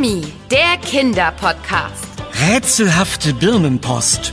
Mami, 0.00 0.22
der 0.50 0.78
Kinderpodcast. 0.82 2.06
Rätselhafte 2.48 3.34
Birnenpost. 3.34 4.32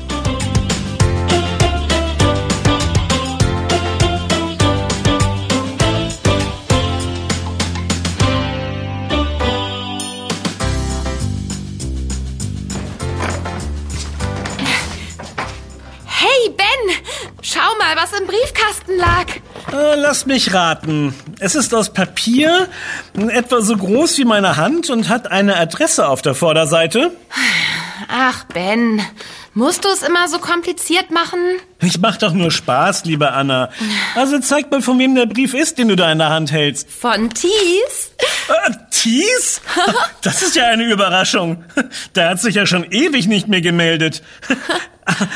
Äh, 19.97 20.01
lass 20.01 20.25
mich 20.25 20.53
raten. 20.53 21.13
Es 21.39 21.55
ist 21.55 21.73
aus 21.73 21.91
Papier, 21.91 22.67
etwa 23.29 23.61
so 23.61 23.75
groß 23.75 24.17
wie 24.17 24.25
meine 24.25 24.57
Hand 24.57 24.89
und 24.89 25.09
hat 25.09 25.29
eine 25.31 25.57
Adresse 25.57 26.07
auf 26.07 26.21
der 26.21 26.35
Vorderseite. 26.35 27.11
Ach 28.07 28.45
Ben, 28.45 29.01
musst 29.57 29.83
du 29.83 29.89
es 29.89 30.03
immer 30.03 30.27
so 30.27 30.37
kompliziert 30.37 31.09
machen? 31.09 31.39
Ich 31.81 31.99
mach 31.99 32.17
doch 32.17 32.31
nur 32.31 32.51
Spaß, 32.51 33.05
liebe 33.05 33.31
Anna. 33.33 33.69
Also 34.15 34.39
zeig 34.39 34.69
mal, 34.71 34.81
von 34.81 34.99
wem 34.99 35.15
der 35.15 35.25
Brief 35.25 35.53
ist, 35.53 35.79
den 35.79 35.87
du 35.87 35.95
da 35.95 36.11
in 36.11 36.19
der 36.19 36.29
Hand 36.29 36.51
hältst. 36.51 36.89
Von 36.89 37.31
Thies? 37.31 38.11
Äh, 38.47 38.71
Thies? 38.91 39.61
Das 40.21 40.41
ist 40.41 40.55
ja 40.55 40.65
eine 40.67 40.83
Überraschung. 40.83 41.63
Der 42.15 42.29
hat 42.29 42.41
sich 42.41 42.55
ja 42.55 42.65
schon 42.65 42.83
ewig 42.83 43.27
nicht 43.27 43.47
mehr 43.47 43.61
gemeldet. 43.61 44.21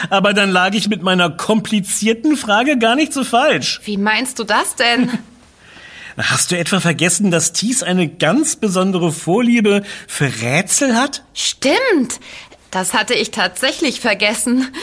Aber 0.09 0.33
dann 0.33 0.49
lag 0.51 0.73
ich 0.73 0.89
mit 0.89 1.01
meiner 1.01 1.29
komplizierten 1.29 2.35
Frage 2.35 2.77
gar 2.77 2.95
nicht 2.95 3.13
so 3.13 3.23
falsch. 3.23 3.79
Wie 3.85 3.97
meinst 3.97 4.37
du 4.37 4.43
das 4.43 4.75
denn? 4.75 5.09
Hast 6.17 6.51
du 6.51 6.57
etwa 6.57 6.79
vergessen, 6.81 7.31
dass 7.31 7.53
Thies 7.53 7.83
eine 7.83 8.07
ganz 8.09 8.57
besondere 8.57 9.11
Vorliebe 9.13 9.83
für 10.07 10.25
Rätsel 10.25 10.95
hat? 10.95 11.23
Stimmt. 11.33 12.19
Das 12.71 12.93
hatte 12.93 13.13
ich 13.13 13.31
tatsächlich 13.31 13.99
vergessen. 13.99 14.73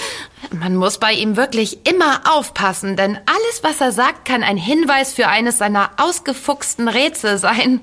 Man 0.52 0.76
muss 0.76 0.98
bei 0.98 1.14
ihm 1.14 1.36
wirklich 1.36 1.86
immer 1.88 2.20
aufpassen, 2.36 2.96
denn 2.96 3.16
alles, 3.16 3.62
was 3.62 3.80
er 3.80 3.92
sagt, 3.92 4.26
kann 4.26 4.42
ein 4.42 4.58
Hinweis 4.58 5.14
für 5.14 5.28
eines 5.28 5.56
seiner 5.56 5.90
ausgefuchsten 5.96 6.86
Rätsel 6.86 7.38
sein. 7.38 7.80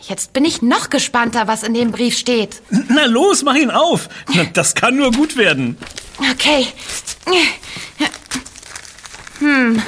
Jetzt 0.00 0.32
bin 0.32 0.44
ich 0.44 0.62
noch 0.62 0.90
gespannter, 0.90 1.48
was 1.48 1.64
in 1.64 1.74
dem 1.74 1.90
Brief 1.90 2.16
steht. 2.16 2.62
Na 2.88 3.06
los, 3.06 3.42
mach 3.42 3.56
ihn 3.56 3.70
auf. 3.70 4.08
Das 4.52 4.74
kann 4.74 4.96
nur 4.96 5.10
gut 5.10 5.36
werden. 5.36 5.76
Okay. 6.30 6.66
Hm. 9.40 9.82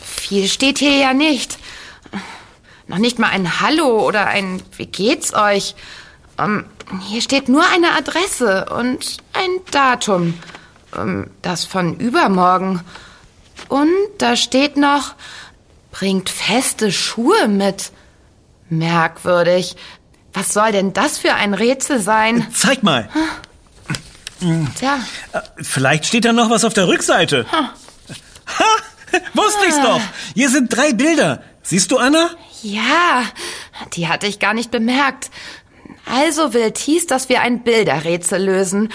Viel 0.00 0.48
steht 0.48 0.78
hier 0.78 0.96
ja 0.96 1.12
nicht. 1.12 1.58
Noch 2.86 2.98
nicht 2.98 3.18
mal 3.18 3.28
ein 3.28 3.60
Hallo 3.60 4.06
oder 4.06 4.26
ein 4.26 4.62
Wie 4.76 4.86
geht's 4.86 5.34
euch? 5.34 5.74
Ähm, 6.38 6.64
hier 7.02 7.20
steht 7.22 7.48
nur 7.48 7.64
eine 7.68 7.92
Adresse 7.92 8.66
und 8.66 9.18
ein 9.32 9.50
Datum. 9.70 10.34
Ähm, 10.96 11.30
das 11.42 11.64
von 11.64 11.96
übermorgen. 11.98 12.80
Und 13.68 13.90
da 14.18 14.36
steht 14.36 14.76
noch, 14.76 15.14
bringt 15.90 16.28
feste 16.30 16.92
Schuhe 16.92 17.48
mit. 17.48 17.92
Merkwürdig. 18.68 19.76
Was 20.32 20.52
soll 20.52 20.72
denn 20.72 20.92
das 20.92 21.18
für 21.18 21.34
ein 21.34 21.54
Rätsel 21.54 22.00
sein? 22.00 22.46
Zeig 22.52 22.82
mal. 22.82 23.08
Tja. 24.78 24.98
Äh, 25.32 25.40
Vielleicht 25.62 26.06
steht 26.06 26.24
da 26.24 26.32
noch 26.32 26.50
was 26.50 26.64
auf 26.64 26.74
der 26.74 26.88
Rückseite. 26.88 27.46
Ha! 27.52 27.70
Wusste 29.32 29.66
ich's 29.68 29.80
doch. 29.80 30.00
Hier 30.34 30.50
sind 30.50 30.74
drei 30.74 30.92
Bilder. 30.92 31.42
Siehst 31.62 31.90
du, 31.92 31.98
Anna? 31.98 32.30
Ja, 32.62 33.22
die 33.92 34.08
hatte 34.08 34.26
ich 34.26 34.38
gar 34.38 34.54
nicht 34.54 34.70
bemerkt. 34.70 35.30
Also 36.06 36.52
will 36.54 36.70
Thies, 36.72 37.06
dass 37.06 37.28
wir 37.28 37.40
ein 37.40 37.62
Bilderrätsel 37.62 38.44
lösen. 38.44 38.92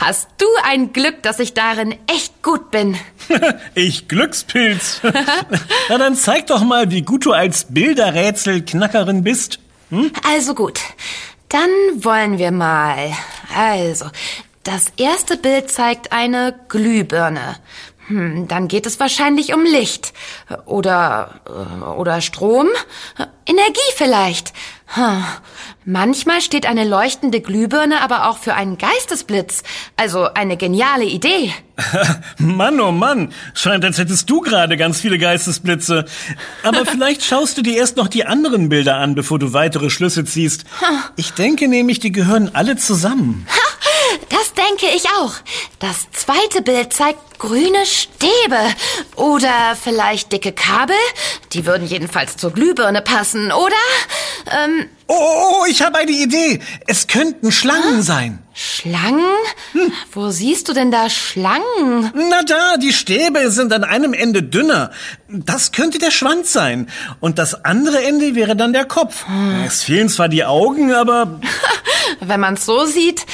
Hast 0.00 0.28
du 0.38 0.46
ein 0.62 0.92
Glück, 0.92 1.22
dass 1.22 1.40
ich 1.40 1.54
darin 1.54 1.96
echt 2.06 2.42
gut 2.42 2.70
bin. 2.70 2.96
ich 3.74 4.06
Glückspilz. 4.06 5.00
Na 5.88 5.98
dann 5.98 6.14
zeig 6.14 6.46
doch 6.46 6.62
mal, 6.62 6.90
wie 6.90 7.02
gut 7.02 7.24
du 7.24 7.32
als 7.32 7.66
Bilderrätselknackerin 7.68 9.24
bist. 9.24 9.58
Hm? 9.90 10.12
Also 10.28 10.54
gut, 10.54 10.78
dann 11.48 11.70
wollen 11.96 12.38
wir 12.38 12.52
mal. 12.52 13.12
Also, 13.56 14.06
das 14.62 14.86
erste 14.98 15.36
Bild 15.36 15.70
zeigt 15.70 16.12
eine 16.12 16.54
Glühbirne. 16.68 17.56
Hm, 18.06 18.48
dann 18.48 18.68
geht 18.68 18.86
es 18.86 19.00
wahrscheinlich 19.00 19.52
um 19.52 19.64
Licht. 19.64 20.12
Oder, 20.64 21.40
äh, 21.46 21.84
oder 21.84 22.20
Strom? 22.20 22.68
Energie 23.46 23.92
vielleicht. 23.96 24.52
Hm. 24.88 25.22
Manchmal 25.84 26.40
steht 26.40 26.66
eine 26.66 26.84
leuchtende 26.84 27.40
Glühbirne 27.40 28.00
aber 28.00 28.28
auch 28.28 28.38
für 28.38 28.54
einen 28.54 28.78
Geistesblitz. 28.78 29.62
Also 29.96 30.24
eine 30.32 30.56
geniale 30.56 31.04
Idee. 31.04 31.52
Mann, 32.38 32.80
oh 32.80 32.92
Mann. 32.92 33.32
Scheint, 33.54 33.84
als 33.84 33.98
hättest 33.98 34.28
du 34.30 34.40
gerade 34.40 34.76
ganz 34.76 35.00
viele 35.00 35.18
Geistesblitze. 35.18 36.06
Aber 36.62 36.86
vielleicht 36.90 37.24
schaust 37.24 37.58
du 37.58 37.62
dir 37.62 37.76
erst 37.76 37.96
noch 37.96 38.08
die 38.08 38.24
anderen 38.24 38.68
Bilder 38.68 38.96
an, 38.96 39.14
bevor 39.14 39.38
du 39.38 39.52
weitere 39.52 39.90
Schlüsse 39.90 40.24
ziehst. 40.24 40.64
Ich 41.16 41.32
denke 41.32 41.68
nämlich, 41.68 42.00
die 42.00 42.12
gehören 42.12 42.54
alle 42.54 42.76
zusammen. 42.76 43.46
Das 44.30 44.52
denke 44.54 44.94
ich 44.94 45.04
auch. 45.20 45.34
Das 45.78 46.10
zweite 46.12 46.62
Bild 46.62 46.92
zeigt 46.92 47.38
grüne 47.38 47.84
Stäbe. 47.86 48.58
Oder 49.16 49.76
vielleicht 49.82 50.32
dicke 50.32 50.52
Kabel. 50.52 50.96
Die 51.52 51.66
würden 51.66 51.86
jedenfalls 51.86 52.36
zur 52.36 52.52
Glühbirne 52.52 53.02
passen, 53.02 53.52
oder? 53.52 53.76
Ähm, 54.50 54.77
oh, 55.06 55.64
ich 55.68 55.82
habe 55.82 55.98
eine 55.98 56.10
Idee. 56.10 56.60
Es 56.86 57.06
könnten 57.06 57.52
Schlangen 57.52 58.02
sein. 58.02 58.38
Schlangen? 58.54 59.24
Hm. 59.72 59.92
Wo 60.12 60.30
siehst 60.30 60.68
du 60.68 60.72
denn 60.72 60.90
da 60.90 61.08
Schlangen? 61.08 62.10
Na 62.14 62.42
da, 62.42 62.76
die 62.76 62.92
Stäbe 62.92 63.50
sind 63.50 63.72
an 63.72 63.84
einem 63.84 64.12
Ende 64.12 64.42
dünner. 64.42 64.90
Das 65.28 65.72
könnte 65.72 65.98
der 65.98 66.10
Schwanz 66.10 66.52
sein. 66.52 66.88
Und 67.20 67.38
das 67.38 67.64
andere 67.64 68.02
Ende 68.04 68.34
wäre 68.34 68.56
dann 68.56 68.72
der 68.72 68.84
Kopf. 68.84 69.26
Hm. 69.26 69.64
Es 69.66 69.84
fehlen 69.84 70.08
zwar 70.08 70.28
die 70.28 70.44
Augen, 70.44 70.92
aber... 70.92 71.40
Wenn 72.20 72.40
man's 72.40 72.64
so 72.64 72.84
sieht, 72.84 73.26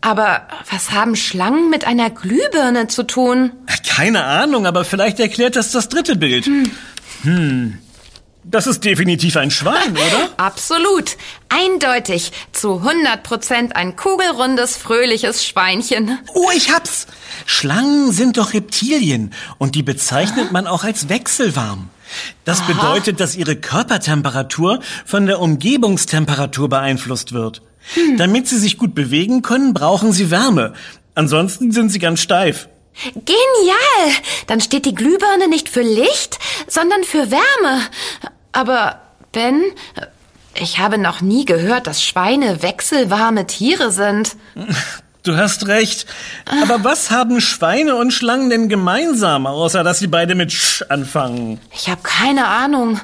aber 0.00 0.48
was 0.70 0.90
haben 0.90 1.16
Schlangen 1.16 1.70
mit 1.70 1.86
einer 1.86 2.10
Glühbirne 2.10 2.88
zu 2.88 3.04
tun? 3.04 3.52
Keine 3.88 4.24
Ahnung, 4.24 4.66
aber 4.66 4.84
vielleicht 4.84 5.20
erklärt 5.20 5.56
das 5.56 5.70
das 5.70 5.88
dritte 5.88 6.16
Bild. 6.16 6.46
Hm. 6.46 6.70
hm. 7.22 7.78
Das 8.44 8.66
ist 8.66 8.84
definitiv 8.84 9.36
ein 9.36 9.50
Schwein, 9.50 9.92
oder? 9.92 10.30
Absolut. 10.36 11.16
Eindeutig. 11.48 12.32
Zu 12.52 12.76
100 12.76 13.22
Prozent 13.22 13.76
ein 13.76 13.96
kugelrundes, 13.96 14.76
fröhliches 14.76 15.44
Schweinchen. 15.44 16.18
Oh, 16.34 16.50
ich 16.54 16.72
hab's. 16.72 17.06
Schlangen 17.46 18.12
sind 18.12 18.36
doch 18.36 18.52
Reptilien 18.52 19.32
und 19.58 19.74
die 19.74 19.82
bezeichnet 19.82 20.52
man 20.52 20.66
auch 20.66 20.84
als 20.84 21.08
wechselwarm. 21.08 21.88
Das 22.44 22.60
Aha. 22.60 22.72
bedeutet, 22.72 23.20
dass 23.20 23.34
ihre 23.34 23.56
Körpertemperatur 23.56 24.80
von 25.04 25.26
der 25.26 25.40
Umgebungstemperatur 25.40 26.68
beeinflusst 26.68 27.32
wird. 27.32 27.62
Hm. 27.94 28.16
Damit 28.16 28.48
sie 28.48 28.58
sich 28.58 28.78
gut 28.78 28.94
bewegen 28.94 29.42
können, 29.42 29.74
brauchen 29.74 30.12
sie 30.12 30.30
Wärme. 30.30 30.74
Ansonsten 31.14 31.72
sind 31.72 31.90
sie 31.90 31.98
ganz 31.98 32.20
steif. 32.20 32.68
Genial! 33.14 34.16
Dann 34.46 34.60
steht 34.60 34.86
die 34.86 34.94
Glühbirne 34.94 35.48
nicht 35.48 35.68
für 35.68 35.82
Licht, 35.82 36.38
sondern 36.68 37.02
für 37.04 37.30
Wärme. 37.30 37.82
Aber, 38.54 39.00
Ben, 39.32 39.62
ich 40.54 40.78
habe 40.78 40.96
noch 40.96 41.20
nie 41.20 41.44
gehört, 41.44 41.86
dass 41.88 42.02
Schweine 42.02 42.62
wechselwarme 42.62 43.46
Tiere 43.46 43.90
sind. 43.90 44.36
Du 45.24 45.36
hast 45.36 45.66
recht. 45.66 46.06
Aber 46.62 46.84
was 46.84 47.10
haben 47.10 47.40
Schweine 47.40 47.96
und 47.96 48.12
Schlangen 48.12 48.50
denn 48.50 48.68
gemeinsam, 48.68 49.46
außer 49.46 49.82
dass 49.82 49.98
sie 49.98 50.06
beide 50.06 50.34
mit 50.34 50.52
Sch 50.52 50.82
anfangen? 50.88 51.60
Ich 51.72 51.88
habe 51.88 52.02
keine 52.02 52.46
Ahnung. 52.46 53.00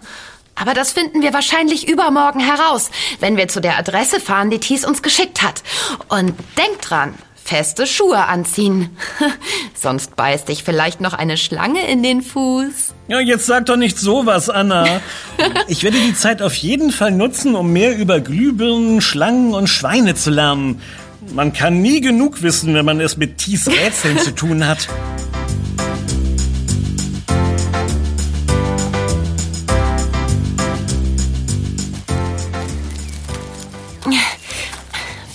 Aber 0.54 0.74
das 0.74 0.92
finden 0.92 1.22
wir 1.22 1.32
wahrscheinlich 1.32 1.88
übermorgen 1.88 2.40
heraus, 2.40 2.90
wenn 3.18 3.36
wir 3.36 3.48
zu 3.48 3.60
der 3.60 3.78
Adresse 3.78 4.20
fahren, 4.20 4.50
die 4.50 4.60
Thies 4.60 4.84
uns 4.84 5.02
geschickt 5.02 5.42
hat. 5.42 5.62
Und 6.08 6.34
denk 6.58 6.82
dran, 6.82 7.14
feste 7.50 7.84
Schuhe 7.84 8.26
anziehen. 8.28 8.90
Sonst 9.74 10.14
beißt 10.14 10.48
dich 10.48 10.62
vielleicht 10.62 11.00
noch 11.00 11.14
eine 11.14 11.36
Schlange 11.36 11.84
in 11.90 12.04
den 12.04 12.22
Fuß. 12.22 12.94
Ja, 13.08 13.18
jetzt 13.18 13.46
sag 13.46 13.66
doch 13.66 13.76
nicht 13.76 13.98
sowas, 13.98 14.48
Anna. 14.48 14.86
Ich 15.66 15.82
werde 15.82 15.96
die 15.98 16.14
Zeit 16.14 16.42
auf 16.42 16.54
jeden 16.54 16.92
Fall 16.92 17.10
nutzen, 17.10 17.54
um 17.54 17.72
mehr 17.72 17.96
über 17.96 18.20
Glühbirnen, 18.20 19.00
Schlangen 19.00 19.54
und 19.54 19.68
Schweine 19.68 20.14
zu 20.14 20.30
lernen. 20.30 20.80
Man 21.34 21.52
kann 21.52 21.80
nie 21.80 22.00
genug 22.00 22.42
wissen, 22.42 22.74
wenn 22.74 22.84
man 22.84 23.00
es 23.00 23.16
mit 23.16 23.38
Thies 23.38 23.66
Rätseln 23.68 24.18
zu 24.18 24.32
tun 24.34 24.66
hat. 24.66 24.88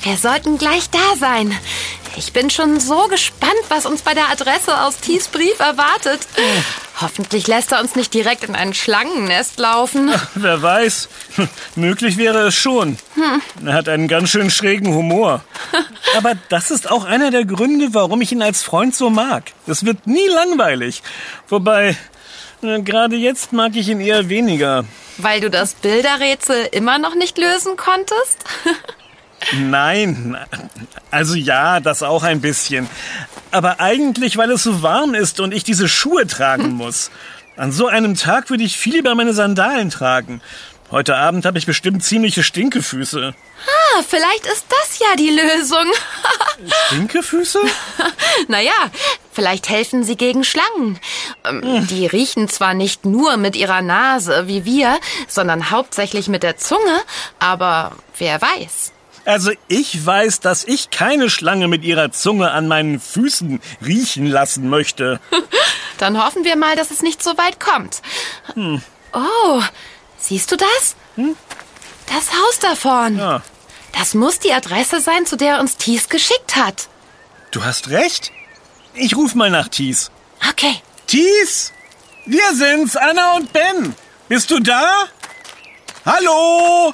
Wir 0.06 0.18
sollten 0.18 0.60
gleich 0.60 0.88
da 0.92 1.16
sein. 1.20 1.52
Ich 2.18 2.32
bin 2.32 2.50
schon 2.50 2.80
so 2.80 3.08
gespannt, 3.08 3.54
was 3.68 3.86
uns 3.86 4.02
bei 4.02 4.14
der 4.14 4.30
Adresse 4.30 4.82
aus 4.82 4.98
Thies 4.98 5.28
Brief 5.28 5.60
erwartet. 5.60 6.26
Hoffentlich 7.02 7.48
lässt 7.48 7.74
er 7.74 7.82
uns 7.82 7.96
nicht 7.96 8.14
direkt 8.14 8.46
in 8.46 8.56
ein 8.56 8.74
Schlangennest 8.74 9.60
laufen. 9.60 10.10
Ach, 10.14 10.28
wer 10.36 10.62
weiß. 10.62 11.10
Möglich 11.76 12.18
wäre 12.18 12.48
es 12.48 12.56
schon. 12.56 12.98
Hm. 13.16 13.42
Er 13.66 13.74
hat 13.74 13.90
einen 13.90 14.08
ganz 14.08 14.30
schön 14.30 14.50
schrägen 14.50 14.94
Humor. 14.94 15.44
Aber 16.18 16.34
das 16.48 16.72
ist 16.72 16.90
auch 16.90 17.04
einer 17.04 17.32
der 17.32 17.44
Gründe, 17.44 17.94
warum 17.94 18.22
ich 18.22 18.32
ihn 18.32 18.42
als 18.42 18.64
Freund 18.64 18.96
so 18.96 19.10
mag. 19.10 19.52
Es 19.68 19.86
wird 19.86 20.08
nie 20.08 20.28
langweilig. 20.28 21.04
Wobei, 21.50 21.98
gerade 22.62 23.18
jetzt 23.18 23.52
mag 23.52 23.76
ich 23.76 23.90
ihn 23.90 24.00
eher 24.00 24.30
weniger. 24.30 24.86
Weil 25.18 25.42
du 25.42 25.50
das 25.50 25.74
Bilderrätsel 25.74 26.70
immer 26.72 26.98
noch 26.98 27.16
nicht 27.16 27.38
lösen 27.38 27.76
konntest? 27.76 28.46
Nein, 29.54 30.38
also 31.12 31.36
ja, 31.36 31.80
das 31.80 32.04
auch 32.04 32.24
ein 32.24 32.42
bisschen. 32.42 32.90
Aber 33.52 33.80
eigentlich, 33.80 34.38
weil 34.38 34.52
es 34.52 34.64
so 34.64 34.82
warm 34.82 35.14
ist 35.14 35.40
und 35.40 35.54
ich 35.54 35.64
diese 35.64 35.88
Schuhe 35.88 36.28
tragen 36.28 36.72
muss. 36.72 37.12
An 37.58 37.72
so 37.72 37.88
einem 37.88 38.16
Tag 38.16 38.50
würde 38.50 38.64
ich 38.64 38.78
viel 38.78 38.96
lieber 38.96 39.16
meine 39.16 39.34
Sandalen 39.34 39.90
tragen. 39.90 40.42
Heute 40.92 41.16
Abend 41.16 41.46
habe 41.46 41.58
ich 41.58 41.66
bestimmt 41.66 42.04
ziemliche 42.04 42.44
Stinkefüße. 42.44 43.34
Ah, 43.34 44.04
vielleicht 44.08 44.46
ist 44.46 44.66
das 44.70 45.00
ja 45.00 45.16
die 45.18 45.30
Lösung. 45.30 45.86
Stinkefüße? 46.88 47.60
naja, 48.48 48.92
vielleicht 49.32 49.70
helfen 49.70 50.04
sie 50.04 50.16
gegen 50.16 50.44
Schlangen. 50.44 51.00
Ähm, 51.44 51.88
die 51.88 52.06
riechen 52.06 52.50
zwar 52.50 52.74
nicht 52.76 53.04
nur 53.04 53.38
mit 53.38 53.56
ihrer 53.56 53.82
Nase 53.82 54.48
wie 54.48 54.66
wir, 54.66 55.00
sondern 55.28 55.72
hauptsächlich 55.72 56.28
mit 56.28 56.44
der 56.44 56.58
Zunge, 56.58 57.02
aber 57.40 57.94
wer 58.18 58.42
weiß. 58.42 58.92
Also 59.25 59.51
ich 59.68 60.06
weiß, 60.06 60.39
dass 60.39 60.63
ich 60.63 60.92
keine 60.92 61.30
Schlange 61.30 61.68
mit 61.68 61.83
ihrer 61.83 62.12
Zunge 62.12 62.51
an 62.51 62.68
meinen 62.68 63.00
Füßen 63.00 63.60
riechen 63.83 64.27
lassen 64.27 64.69
möchte. 64.69 65.19
Dann 65.98 66.24
hoffen 66.24 66.44
wir 66.44 66.56
mal, 66.56 66.75
dass 66.75 66.92
es 66.92 67.01
nicht 67.01 67.24
so 67.24 67.38
weit 67.38 67.60
kommt. 67.60 68.01
Hm. 68.54 68.81
Oh, 69.13 69.62
siehst 70.18 70.51
du 70.51 70.57
das? 70.57 70.95
Hm? 71.16 71.36
Das 72.07 72.31
Haus 72.33 72.60
da 72.60 72.75
vorn. 72.75 73.18
Ja. 73.18 73.42
Das 73.98 74.13
muss 74.13 74.39
die 74.39 74.54
Adresse 74.54 75.00
sein, 75.01 75.25
zu 75.25 75.38
der 75.38 75.60
uns 75.60 75.77
Thies 75.77 76.10
geschickt 76.10 76.56
hat. 76.56 76.88
Du 77.51 77.63
hast 77.63 77.89
recht. 77.89 78.31
Ich 78.94 79.16
ruf 79.16 79.36
mal 79.36 79.50
nach 79.50 79.69
Thies. 79.69 80.12
Okay. 80.50 80.81
Thies! 81.07 81.72
Wir 82.25 82.54
sind's, 82.54 82.95
Anna 82.95 83.36
und 83.36 83.54
Ben. 83.54 83.95
Bist 84.27 84.51
du 84.51 84.60
da? 84.60 85.06
Hallo? 86.06 86.94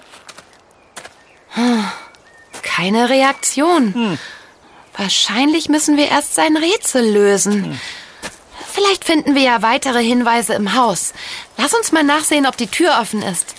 Keine 2.61 3.09
Reaktion. 3.09 3.93
Hm. 3.93 4.19
Wahrscheinlich 4.97 5.69
müssen 5.69 5.97
wir 5.97 6.09
erst 6.09 6.35
sein 6.35 6.57
Rätsel 6.57 7.11
lösen. 7.11 7.65
Hm. 7.65 7.79
Vielleicht 8.71 9.03
finden 9.03 9.35
wir 9.35 9.41
ja 9.41 9.61
weitere 9.61 10.03
Hinweise 10.03 10.53
im 10.53 10.75
Haus. 10.75 11.13
Lass 11.57 11.73
uns 11.73 11.91
mal 11.91 12.03
nachsehen, 12.03 12.45
ob 12.45 12.57
die 12.57 12.67
Tür 12.67 12.99
offen 13.01 13.21
ist. 13.21 13.55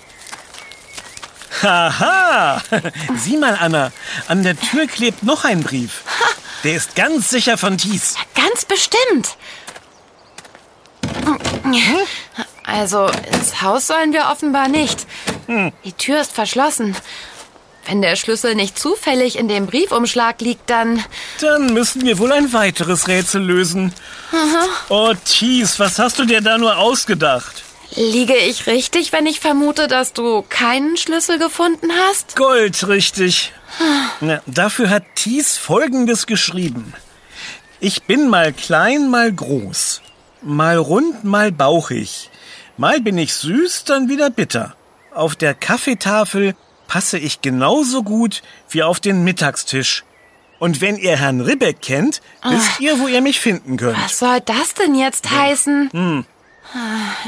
Haha! 1.63 2.63
Sieh 3.17 3.37
mal, 3.37 3.57
Anna. 3.61 3.93
An 4.29 4.43
der 4.43 4.59
Tür 4.59 4.87
klebt 4.87 5.23
noch 5.23 5.45
ein 5.45 5.63
Brief. 5.63 6.03
Der 6.65 6.75
ist 6.77 6.95
ganz 6.95 7.29
sicher 7.29 7.59
von 7.59 7.77
Thies. 7.77 8.15
Ja, 8.17 8.43
ganz 8.43 8.65
bestimmt. 8.65 9.37
Hm? 11.63 11.99
Also, 12.65 13.07
ins 13.07 13.61
Haus 13.61 13.87
sollen 13.87 14.13
wir 14.13 14.29
offenbar 14.31 14.69
nicht. 14.69 15.07
Hm. 15.47 15.73
Die 15.85 15.93
Tür 15.93 16.21
ist 16.21 16.33
verschlossen. 16.33 16.97
Wenn 17.87 18.01
der 18.01 18.17
Schlüssel 18.17 18.55
nicht 18.55 18.79
zufällig 18.79 19.37
in 19.37 19.49
dem 19.49 19.67
Briefumschlag 19.67 20.41
liegt, 20.41 20.71
dann... 20.71 21.05
Dann 21.41 21.75
müssen 21.75 22.07
wir 22.07 22.19
wohl 22.19 22.33
ein 22.33 22.53
weiteres 22.53 23.09
Rätsel 23.09 23.43
lösen. 23.43 23.93
Aha. 24.31 24.67
Oh, 24.89 25.15
Thies, 25.25 25.79
was 25.79 25.99
hast 25.99 26.19
du 26.19 26.25
dir 26.25 26.41
da 26.41 26.59
nur 26.59 26.79
ausgedacht? 26.79 27.65
Liege 27.95 28.37
ich 28.37 28.67
richtig, 28.67 29.13
wenn 29.13 29.27
ich 29.27 29.41
vermute, 29.41 29.87
dass 29.89 30.13
du 30.13 30.43
keinen 30.49 30.97
Schlüssel 30.97 31.39
gefunden 31.39 31.91
hast? 32.07 32.37
Gold, 32.37 32.87
richtig. 32.89 33.53
Na, 34.21 34.41
dafür 34.47 34.89
hat 34.89 35.05
Thies 35.15 35.59
Folgendes 35.59 36.27
geschrieben. 36.27 36.95
Ich 37.81 38.05
bin 38.05 38.29
mal 38.29 38.53
klein, 38.53 39.11
mal 39.11 39.33
groß. 39.33 40.01
Mal 40.41 40.77
rund, 40.77 41.25
mal 41.25 41.53
bauchig. 41.53 42.31
Mal 42.77 43.01
bin 43.01 43.19
ich 43.19 43.35
süß, 43.35 43.85
dann 43.85 44.09
wieder 44.09 44.31
bitter. 44.31 44.75
Auf 45.13 45.37
der 45.37 45.55
Kaffeetafel 45.55 46.55
passe 46.93 47.17
ich 47.17 47.41
genauso 47.41 48.03
gut 48.03 48.43
wie 48.69 48.83
auf 48.83 49.01
den 49.01 49.25
Mittagstisch. 49.25 50.05
Und 50.59 50.83
wenn 50.83 50.99
ihr 50.99 51.17
Herrn 51.17 51.41
Ribbeck 51.41 51.81
kennt, 51.81 52.21
wisst 52.47 52.69
Ach, 52.75 52.81
ihr, 52.81 53.01
wo 53.01 53.09
ihr 53.09 53.23
mich 53.23 53.41
finden 53.41 53.79
könnt. 53.79 53.97
Was 53.99 54.19
soll 54.19 54.41
das 54.43 54.75
denn 54.75 54.95
jetzt 54.95 55.31
heißen? 55.31 55.89
Hm. 55.91 56.27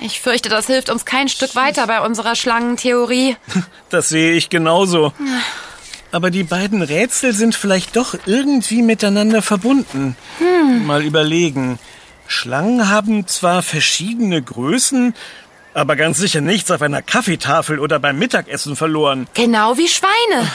Ich 0.03 0.21
fürchte, 0.21 0.51
das 0.51 0.67
hilft 0.67 0.91
uns 0.91 1.07
kein 1.07 1.31
Stück 1.31 1.57
weiter 1.57 1.87
bei 1.87 2.03
unserer 2.03 2.35
Schlangentheorie. 2.35 3.37
Das 3.89 4.11
sehe 4.11 4.33
ich 4.33 4.51
genauso. 4.51 5.15
Aber 6.13 6.31
die 6.31 6.45
beiden 6.45 6.83
Rätsel 6.83 7.33
sind 7.33 7.55
vielleicht 7.55 7.97
doch 7.97 8.15
irgendwie 8.27 8.83
miteinander 8.83 9.41
verbunden. 9.41 10.15
Hm. 10.37 10.85
Mal 10.87 11.03
überlegen. 11.03 11.79
Schlangen 12.27 12.91
haben 12.91 13.27
zwar 13.27 13.63
verschiedene 13.63 14.43
Größen, 14.43 15.15
aber 15.75 15.97
ganz 15.97 16.19
sicher 16.19 16.41
nichts 16.41 16.71
auf 16.71 16.82
einer 16.82 17.03
Kaffeetafel 17.03 17.79
oder 17.79 17.99
beim 17.99 18.19
Mittagessen 18.19 18.76
verloren. 18.76 19.26
Genau 19.35 19.76
wie 19.76 19.88
Schweine. 19.88 20.50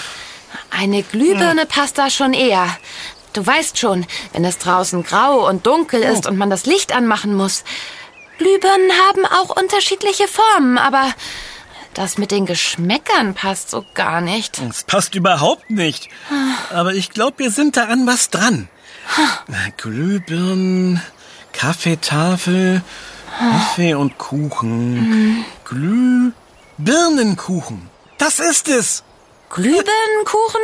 Eine 0.72 1.04
Glühbirne 1.04 1.66
passt 1.66 1.98
da 1.98 2.10
schon 2.10 2.34
eher. 2.34 2.68
Du 3.34 3.46
weißt 3.46 3.78
schon, 3.78 4.06
wenn 4.34 4.44
es 4.46 4.58
draußen 4.58 5.04
grau 5.04 5.48
und 5.48 5.68
dunkel 5.68 6.02
ist 6.02 6.26
oh. 6.26 6.30
und 6.30 6.38
man 6.38 6.50
das 6.50 6.66
Licht 6.66 6.96
anmachen 6.96 7.36
muss. 7.36 7.64
Glühbirnen 8.38 8.92
haben 9.08 9.26
auch 9.26 9.56
unterschiedliche 9.56 10.28
Formen, 10.28 10.78
aber 10.78 11.14
das 11.94 12.18
mit 12.18 12.32
den 12.32 12.46
Geschmäckern 12.46 13.34
passt 13.34 13.70
so 13.70 13.86
gar 13.94 14.22
nicht. 14.22 14.60
Es 14.70 14.84
passt 14.84 15.16
überhaupt 15.16 15.70
nicht. 15.70 16.08
Aber 16.72 16.94
ich 16.94 17.12
glaube, 17.12 17.40
wir 17.40 17.52
sind 17.52 17.78
da 17.78 17.86
an 17.86 18.08
was 18.08 18.30
dran. 18.30 18.70
Glühbirnen, 19.78 21.02
Kaffeetafel, 21.52 22.82
Kaffee 23.40 23.94
und 23.94 24.18
Kuchen. 24.18 24.94
Mhm. 24.96 25.46
Glühbirnenkuchen. 26.78 27.90
Das 28.18 28.40
ist 28.40 28.68
es. 28.68 29.04
Glühbirnenkuchen? 29.50 30.62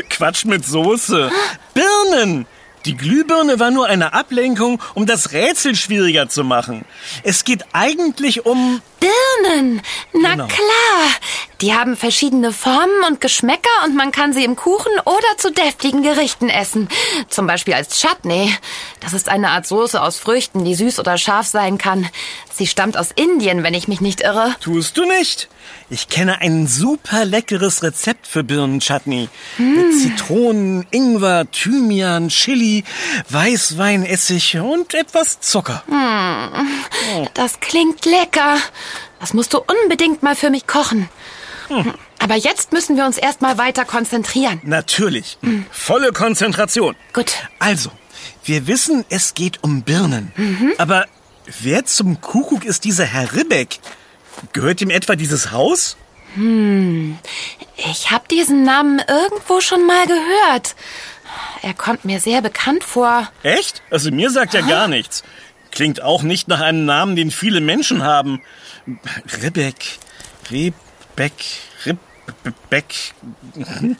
Quatsch 0.10 0.44
mit 0.44 0.66
Soße. 0.66 1.30
Birnen. 1.74 2.46
Die 2.84 2.96
Glühbirne 2.96 3.60
war 3.60 3.70
nur 3.70 3.86
eine 3.86 4.14
Ablenkung, 4.14 4.82
um 4.94 5.06
das 5.06 5.30
Rätsel 5.32 5.76
schwieriger 5.76 6.28
zu 6.28 6.42
machen. 6.42 6.84
Es 7.22 7.44
geht 7.44 7.64
eigentlich 7.72 8.44
um... 8.44 8.82
Birnen! 8.98 9.07
Na 10.12 10.32
genau. 10.32 10.46
klar! 10.46 11.10
Die 11.60 11.74
haben 11.74 11.96
verschiedene 11.96 12.52
Formen 12.52 13.02
und 13.08 13.20
Geschmäcker 13.20 13.68
und 13.84 13.96
man 13.96 14.12
kann 14.12 14.32
sie 14.32 14.44
im 14.44 14.54
Kuchen 14.54 14.92
oder 15.04 15.36
zu 15.38 15.50
deftigen 15.50 16.02
Gerichten 16.02 16.48
essen. 16.48 16.88
Zum 17.28 17.48
Beispiel 17.48 17.74
als 17.74 18.00
Chutney. 18.00 18.54
Das 19.00 19.12
ist 19.12 19.28
eine 19.28 19.50
Art 19.50 19.66
Soße 19.66 20.00
aus 20.00 20.18
Früchten, 20.18 20.64
die 20.64 20.76
süß 20.76 21.00
oder 21.00 21.18
scharf 21.18 21.48
sein 21.48 21.76
kann. 21.76 22.08
Sie 22.52 22.68
stammt 22.68 22.96
aus 22.96 23.10
Indien, 23.14 23.64
wenn 23.64 23.74
ich 23.74 23.88
mich 23.88 24.00
nicht 24.00 24.20
irre. 24.20 24.54
Tust 24.60 24.96
du 24.96 25.04
nicht? 25.04 25.48
Ich 25.90 26.08
kenne 26.08 26.40
ein 26.40 26.66
super 26.66 27.24
leckeres 27.24 27.82
Rezept 27.82 28.26
für 28.26 28.44
Birnenchutney. 28.44 29.28
Mm. 29.58 29.74
Mit 29.74 29.94
Zitronen, 29.94 30.86
Ingwer, 30.90 31.50
Thymian, 31.50 32.28
Chili, 32.28 32.84
Weißweinessig 33.30 34.58
und 34.58 34.94
etwas 34.94 35.40
Zucker. 35.40 35.82
Mm. 35.88 36.66
Oh. 37.16 37.26
Das 37.34 37.58
klingt 37.60 38.04
lecker. 38.04 38.58
Das 39.20 39.34
musst 39.34 39.52
du 39.52 39.58
unbedingt 39.58 40.22
mal 40.22 40.36
für 40.36 40.50
mich 40.50 40.66
kochen. 40.66 41.08
Hm. 41.68 41.94
Aber 42.18 42.34
jetzt 42.34 42.72
müssen 42.72 42.96
wir 42.96 43.04
uns 43.04 43.18
erstmal 43.18 43.58
weiter 43.58 43.84
konzentrieren. 43.84 44.60
Natürlich. 44.64 45.38
Hm. 45.42 45.66
Volle 45.70 46.12
Konzentration. 46.12 46.96
Gut. 47.12 47.34
Also, 47.58 47.90
wir 48.44 48.66
wissen, 48.66 49.04
es 49.10 49.34
geht 49.34 49.62
um 49.62 49.82
Birnen. 49.82 50.32
Mhm. 50.36 50.72
Aber 50.78 51.06
wer 51.60 51.84
zum 51.84 52.20
Kuckuck 52.20 52.64
ist 52.64 52.84
dieser 52.84 53.04
Herr 53.04 53.34
Ribbeck? 53.34 53.80
Gehört 54.52 54.80
ihm 54.80 54.90
etwa 54.90 55.16
dieses 55.16 55.52
Haus? 55.52 55.96
Hm, 56.34 57.18
ich 57.76 58.10
habe 58.10 58.24
diesen 58.30 58.62
Namen 58.62 59.02
irgendwo 59.06 59.60
schon 59.60 59.86
mal 59.86 60.06
gehört. 60.06 60.76
Er 61.62 61.74
kommt 61.74 62.04
mir 62.04 62.20
sehr 62.20 62.42
bekannt 62.42 62.84
vor. 62.84 63.30
Echt? 63.42 63.82
Also 63.90 64.10
mir 64.10 64.30
sagt 64.30 64.54
er 64.54 64.62
gar 64.62 64.88
nichts. 64.88 65.24
Klingt 65.70 66.02
auch 66.02 66.22
nicht 66.22 66.48
nach 66.48 66.60
einem 66.60 66.84
Namen, 66.84 67.16
den 67.16 67.30
viele 67.30 67.60
Menschen 67.60 68.02
haben. 68.02 68.42
Ribbeck, 69.42 69.98
Rebeck, 70.50 71.32
Ribbeck. 71.84 73.14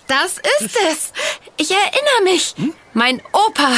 Das 0.07 0.39
ist 0.61 0.77
es. 0.91 1.13
Ich 1.57 1.71
erinnere 1.71 2.25
mich. 2.25 2.55
Hm? 2.57 2.75
Mein 2.95 3.23
Opa. 3.33 3.69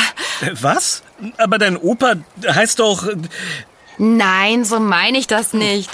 Was? 0.60 1.02
Aber 1.38 1.58
dein 1.58 1.76
Opa 1.76 2.14
heißt 2.46 2.78
doch... 2.78 3.08
Nein, 4.02 4.64
so 4.64 4.80
meine 4.80 5.18
ich 5.18 5.26
das 5.26 5.52
nicht. 5.52 5.90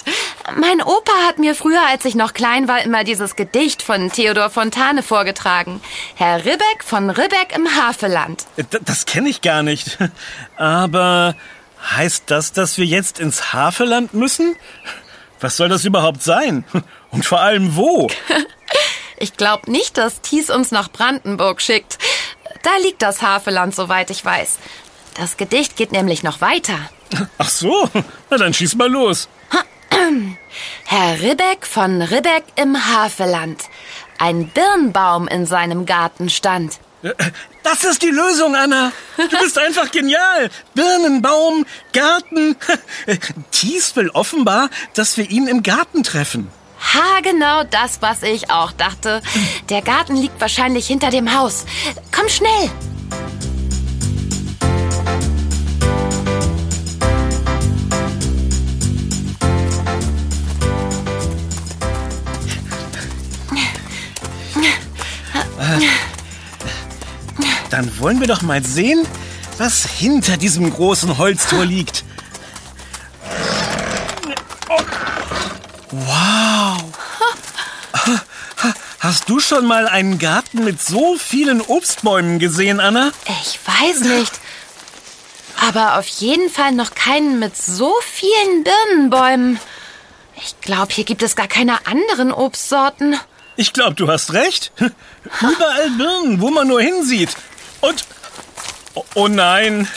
Mein 0.56 0.80
Opa 0.80 1.10
hat 1.26 1.40
mir 1.40 1.56
früher, 1.56 1.80
als 1.88 2.04
ich 2.04 2.14
noch 2.14 2.34
klein 2.34 2.68
war, 2.68 2.80
immer 2.82 3.02
dieses 3.02 3.34
Gedicht 3.34 3.82
von 3.82 4.12
Theodor 4.12 4.48
Fontane 4.48 5.02
vorgetragen. 5.02 5.80
Herr 6.14 6.44
Ribbeck 6.44 6.84
von 6.84 7.10
Ribbeck 7.10 7.56
im 7.56 7.66
Havelland. 7.66 8.44
Das 8.84 9.06
kenne 9.06 9.28
ich 9.28 9.42
gar 9.42 9.64
nicht. 9.64 9.98
Aber 10.56 11.34
Heißt 11.90 12.24
das, 12.26 12.52
dass 12.52 12.78
wir 12.78 12.84
jetzt 12.84 13.20
ins 13.20 13.52
Havelland 13.52 14.12
müssen? 14.14 14.56
Was 15.40 15.56
soll 15.56 15.68
das 15.68 15.84
überhaupt 15.84 16.22
sein? 16.22 16.64
Und 17.10 17.24
vor 17.24 17.40
allem 17.40 17.76
wo? 17.76 18.08
ich 19.18 19.36
glaube 19.36 19.70
nicht, 19.70 19.96
dass 19.96 20.20
Thies 20.20 20.50
uns 20.50 20.70
nach 20.70 20.90
Brandenburg 20.90 21.60
schickt. 21.62 21.98
Da 22.62 22.70
liegt 22.82 23.02
das 23.02 23.22
Havelland, 23.22 23.74
soweit 23.74 24.10
ich 24.10 24.24
weiß. 24.24 24.58
Das 25.14 25.36
Gedicht 25.36 25.76
geht 25.76 25.92
nämlich 25.92 26.22
noch 26.22 26.40
weiter. 26.40 26.78
Ach 27.38 27.48
so, 27.48 27.88
na 28.30 28.36
dann 28.36 28.52
schieß 28.52 28.74
mal 28.74 28.90
los. 28.90 29.28
Herr 30.84 31.20
Ribbeck 31.20 31.66
von 31.66 32.02
Ribbeck 32.02 32.44
im 32.56 32.76
Havelland. 32.76 33.64
Ein 34.18 34.48
Birnbaum 34.48 35.28
in 35.28 35.46
seinem 35.46 35.86
Garten 35.86 36.28
stand. 36.28 36.78
Das 37.62 37.84
ist 37.84 38.02
die 38.02 38.10
Lösung, 38.10 38.54
Anna. 38.54 38.92
Du 39.16 39.38
bist 39.38 39.58
einfach 39.58 39.90
genial. 39.90 40.50
Birnenbaum, 40.74 41.66
Garten. 41.92 42.56
Thies 43.50 43.94
will 43.96 44.10
offenbar, 44.10 44.70
dass 44.94 45.16
wir 45.16 45.30
ihn 45.30 45.46
im 45.46 45.62
Garten 45.62 46.02
treffen. 46.02 46.50
Ha, 46.94 47.20
genau 47.22 47.64
das, 47.64 48.02
was 48.02 48.22
ich 48.22 48.50
auch 48.50 48.72
dachte. 48.72 49.22
Der 49.68 49.82
Garten 49.82 50.16
liegt 50.16 50.40
wahrscheinlich 50.40 50.86
hinter 50.86 51.10
dem 51.10 51.36
Haus. 51.36 51.64
Komm 52.14 52.28
schnell. 52.28 52.70
Dann 67.76 67.98
wollen 67.98 68.20
wir 68.20 68.26
doch 68.26 68.40
mal 68.40 68.64
sehen, 68.64 69.06
was 69.58 69.84
hinter 69.84 70.38
diesem 70.38 70.72
großen 70.72 71.18
Holztor 71.18 71.62
liegt. 71.62 72.06
Wow! 75.90 76.82
Hast 79.00 79.28
du 79.28 79.40
schon 79.40 79.66
mal 79.66 79.86
einen 79.88 80.18
Garten 80.18 80.64
mit 80.64 80.80
so 80.80 81.16
vielen 81.18 81.60
Obstbäumen 81.60 82.38
gesehen, 82.38 82.80
Anna? 82.80 83.12
Ich 83.42 83.60
weiß 83.66 84.00
nicht. 84.04 84.32
Aber 85.68 85.98
auf 85.98 86.06
jeden 86.06 86.48
Fall 86.48 86.72
noch 86.72 86.94
keinen 86.94 87.38
mit 87.38 87.58
so 87.58 87.92
vielen 88.00 88.64
Birnenbäumen. 88.64 89.60
Ich 90.36 90.58
glaube, 90.62 90.94
hier 90.94 91.04
gibt 91.04 91.22
es 91.22 91.36
gar 91.36 91.46
keine 91.46 91.86
anderen 91.86 92.32
Obstsorten. 92.32 93.16
Ich 93.56 93.74
glaube, 93.74 93.96
du 93.96 94.08
hast 94.08 94.32
recht. 94.32 94.72
Überall 95.42 95.90
Birnen, 95.98 96.40
wo 96.40 96.48
man 96.48 96.68
nur 96.68 96.80
hinsieht. 96.80 97.36
Und. 97.80 98.04
Oh, 98.94 99.04
oh 99.14 99.28
nein. 99.28 99.88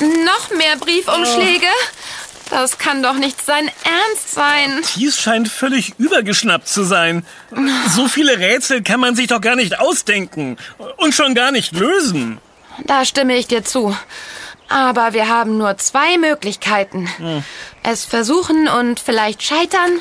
Noch 0.00 0.50
mehr 0.50 0.76
Briefumschläge? 0.76 1.66
Das 2.50 2.78
kann 2.78 3.02
doch 3.02 3.14
nicht 3.14 3.44
sein 3.44 3.68
Ernst 3.84 4.32
sein. 4.32 4.82
Thies 4.82 5.18
scheint 5.18 5.48
völlig 5.48 5.94
übergeschnappt 5.98 6.68
zu 6.68 6.84
sein. 6.84 7.26
So 7.94 8.06
viele 8.06 8.38
Rätsel 8.38 8.82
kann 8.82 9.00
man 9.00 9.16
sich 9.16 9.26
doch 9.26 9.40
gar 9.40 9.56
nicht 9.56 9.80
ausdenken. 9.80 10.56
Und 10.96 11.14
schon 11.14 11.34
gar 11.34 11.50
nicht 11.50 11.72
lösen. 11.72 12.38
Da 12.84 13.04
stimme 13.04 13.36
ich 13.36 13.48
dir 13.48 13.64
zu. 13.64 13.96
Aber 14.68 15.12
wir 15.12 15.28
haben 15.28 15.58
nur 15.58 15.76
zwei 15.78 16.18
Möglichkeiten. 16.18 17.08
Hm. 17.18 17.44
Es 17.82 18.04
versuchen 18.04 18.68
und 18.68 19.00
vielleicht 19.00 19.42
scheitern 19.42 20.00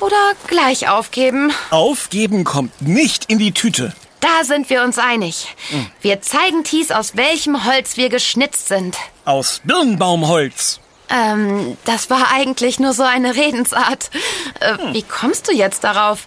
oder 0.00 0.32
gleich 0.46 0.88
aufgeben. 0.88 1.52
Aufgeben 1.70 2.44
kommt 2.44 2.82
nicht 2.82 3.26
in 3.26 3.38
die 3.38 3.52
Tüte. 3.52 3.92
Da 4.22 4.44
sind 4.44 4.70
wir 4.70 4.84
uns 4.84 4.98
einig. 4.98 5.48
Hm. 5.70 5.86
Wir 6.00 6.22
zeigen 6.22 6.62
Thies, 6.62 6.92
aus 6.92 7.16
welchem 7.16 7.66
Holz 7.66 7.96
wir 7.96 8.08
geschnitzt 8.08 8.68
sind. 8.68 8.96
Aus 9.24 9.60
Birnbaumholz. 9.64 10.78
Ähm, 11.10 11.76
das 11.84 12.08
war 12.08 12.30
eigentlich 12.32 12.78
nur 12.78 12.92
so 12.92 13.02
eine 13.02 13.34
Redensart. 13.34 14.10
Äh, 14.60 14.78
hm. 14.78 14.94
Wie 14.94 15.02
kommst 15.02 15.48
du 15.48 15.52
jetzt 15.52 15.82
darauf? 15.82 16.26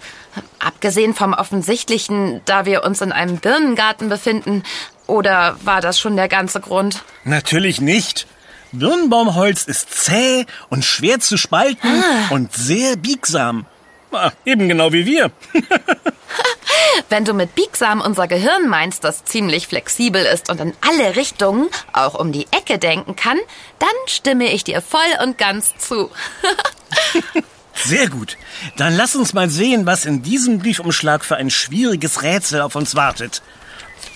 Abgesehen 0.60 1.14
vom 1.14 1.34
Offensichtlichen, 1.34 2.42
da 2.44 2.66
wir 2.66 2.84
uns 2.84 3.00
in 3.00 3.14
einem 3.14 3.38
Birnengarten 3.38 4.10
befinden. 4.10 4.64
Oder 5.08 5.58
war 5.64 5.80
das 5.80 5.98
schon 5.98 6.18
der 6.18 6.28
ganze 6.28 6.60
Grund? 6.60 7.02
Natürlich 7.24 7.80
nicht. 7.80 8.28
Birnbaumholz 8.74 9.64
ist 9.64 10.04
zäh 10.04 10.46
und 10.70 10.84
schwer 10.84 11.22
zu 11.22 11.38
spalten 11.38 12.04
ah. 12.04 12.34
und 12.34 12.54
sehr 12.54 12.98
biegsam. 12.98 13.66
Ah, 14.12 14.32
eben 14.46 14.70
genau 14.70 14.94
wie 14.94 15.06
wir. 15.06 15.32
Wenn 17.10 17.26
du 17.26 17.34
mit 17.34 17.56
biegsam 17.56 18.02
unser 18.02 18.28
Gehirn 18.28 18.70
meinst, 18.70 19.04
das 19.04 19.26
ziemlich 19.26 19.68
flexibel 19.68 20.24
ist 20.24 20.50
und 20.50 20.60
in 20.60 20.74
alle 20.82 21.16
Richtungen, 21.16 21.68
auch 21.94 22.16
um 22.16 22.32
die 22.32 22.48
Ecke 22.52 22.80
denken 22.80 23.16
kann, 23.16 23.38
dann 23.80 23.90
stimme 24.08 24.52
ich 24.52 24.64
dir 24.64 24.82
voll 24.82 25.02
und 25.24 25.38
ganz 25.38 25.76
zu. 25.78 26.10
Sehr 27.74 28.10
gut. 28.10 28.38
Dann 28.78 28.96
lass 28.96 29.16
uns 29.16 29.34
mal 29.34 29.50
sehen, 29.50 29.86
was 29.86 30.06
in 30.06 30.24
diesem 30.24 30.60
Briefumschlag 30.60 31.26
für 31.26 31.36
ein 31.36 31.50
schwieriges 31.50 32.24
Rätsel 32.24 32.62
auf 32.62 32.76
uns 32.76 32.96
wartet. 32.96 33.42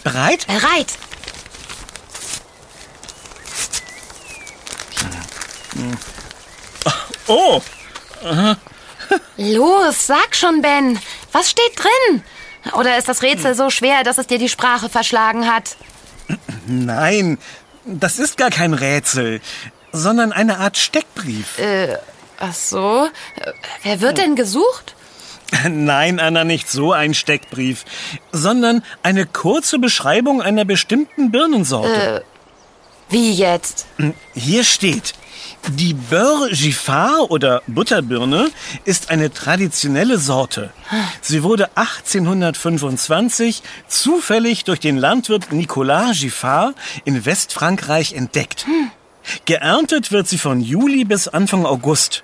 Bereit? 0.03 0.47
Bereit. 0.47 0.97
Oh! 7.27 7.61
Los, 9.37 10.07
sag 10.07 10.35
schon, 10.35 10.61
Ben. 10.61 10.99
Was 11.31 11.49
steht 11.49 11.71
drin? 11.77 12.23
Oder 12.73 12.97
ist 12.97 13.07
das 13.07 13.21
Rätsel 13.21 13.55
so 13.55 13.69
schwer, 13.69 14.03
dass 14.03 14.17
es 14.17 14.27
dir 14.27 14.37
die 14.37 14.49
Sprache 14.49 14.89
verschlagen 14.89 15.47
hat? 15.47 15.77
Nein, 16.67 17.37
das 17.85 18.19
ist 18.19 18.37
gar 18.37 18.49
kein 18.49 18.73
Rätsel, 18.73 19.41
sondern 19.91 20.31
eine 20.31 20.59
Art 20.59 20.77
Steckbrief. 20.77 21.57
Äh, 21.57 21.97
ach 22.39 22.53
so. 22.53 23.09
Wer 23.83 24.01
wird 24.01 24.17
denn 24.17 24.35
gesucht? 24.35 24.95
Nein, 25.67 26.19
Anna, 26.19 26.43
nicht 26.43 26.69
so 26.69 26.93
ein 26.93 27.13
Steckbrief, 27.13 27.85
sondern 28.31 28.83
eine 29.01 29.25
kurze 29.25 29.79
Beschreibung 29.79 30.41
einer 30.41 30.65
bestimmten 30.65 31.31
Birnensorte. 31.31 32.17
Äh, 32.17 32.21
wie 33.11 33.33
jetzt? 33.33 33.87
Hier 34.35 34.63
steht, 34.63 35.13
die 35.67 35.93
Beurre 35.93 36.49
Giffard 36.49 37.29
oder 37.29 37.61
Butterbirne 37.67 38.51
ist 38.85 39.11
eine 39.11 39.31
traditionelle 39.31 40.17
Sorte. 40.17 40.71
Sie 41.21 41.43
wurde 41.43 41.69
1825 41.75 43.61
zufällig 43.87 44.63
durch 44.63 44.79
den 44.79 44.97
Landwirt 44.97 45.51
Nicolas 45.51 46.19
Giffard 46.19 46.75
in 47.05 47.25
Westfrankreich 47.25 48.13
entdeckt. 48.13 48.65
Geerntet 49.45 50.11
wird 50.11 50.27
sie 50.27 50.37
von 50.37 50.61
Juli 50.61 51.03
bis 51.03 51.27
Anfang 51.27 51.65
August. 51.65 52.23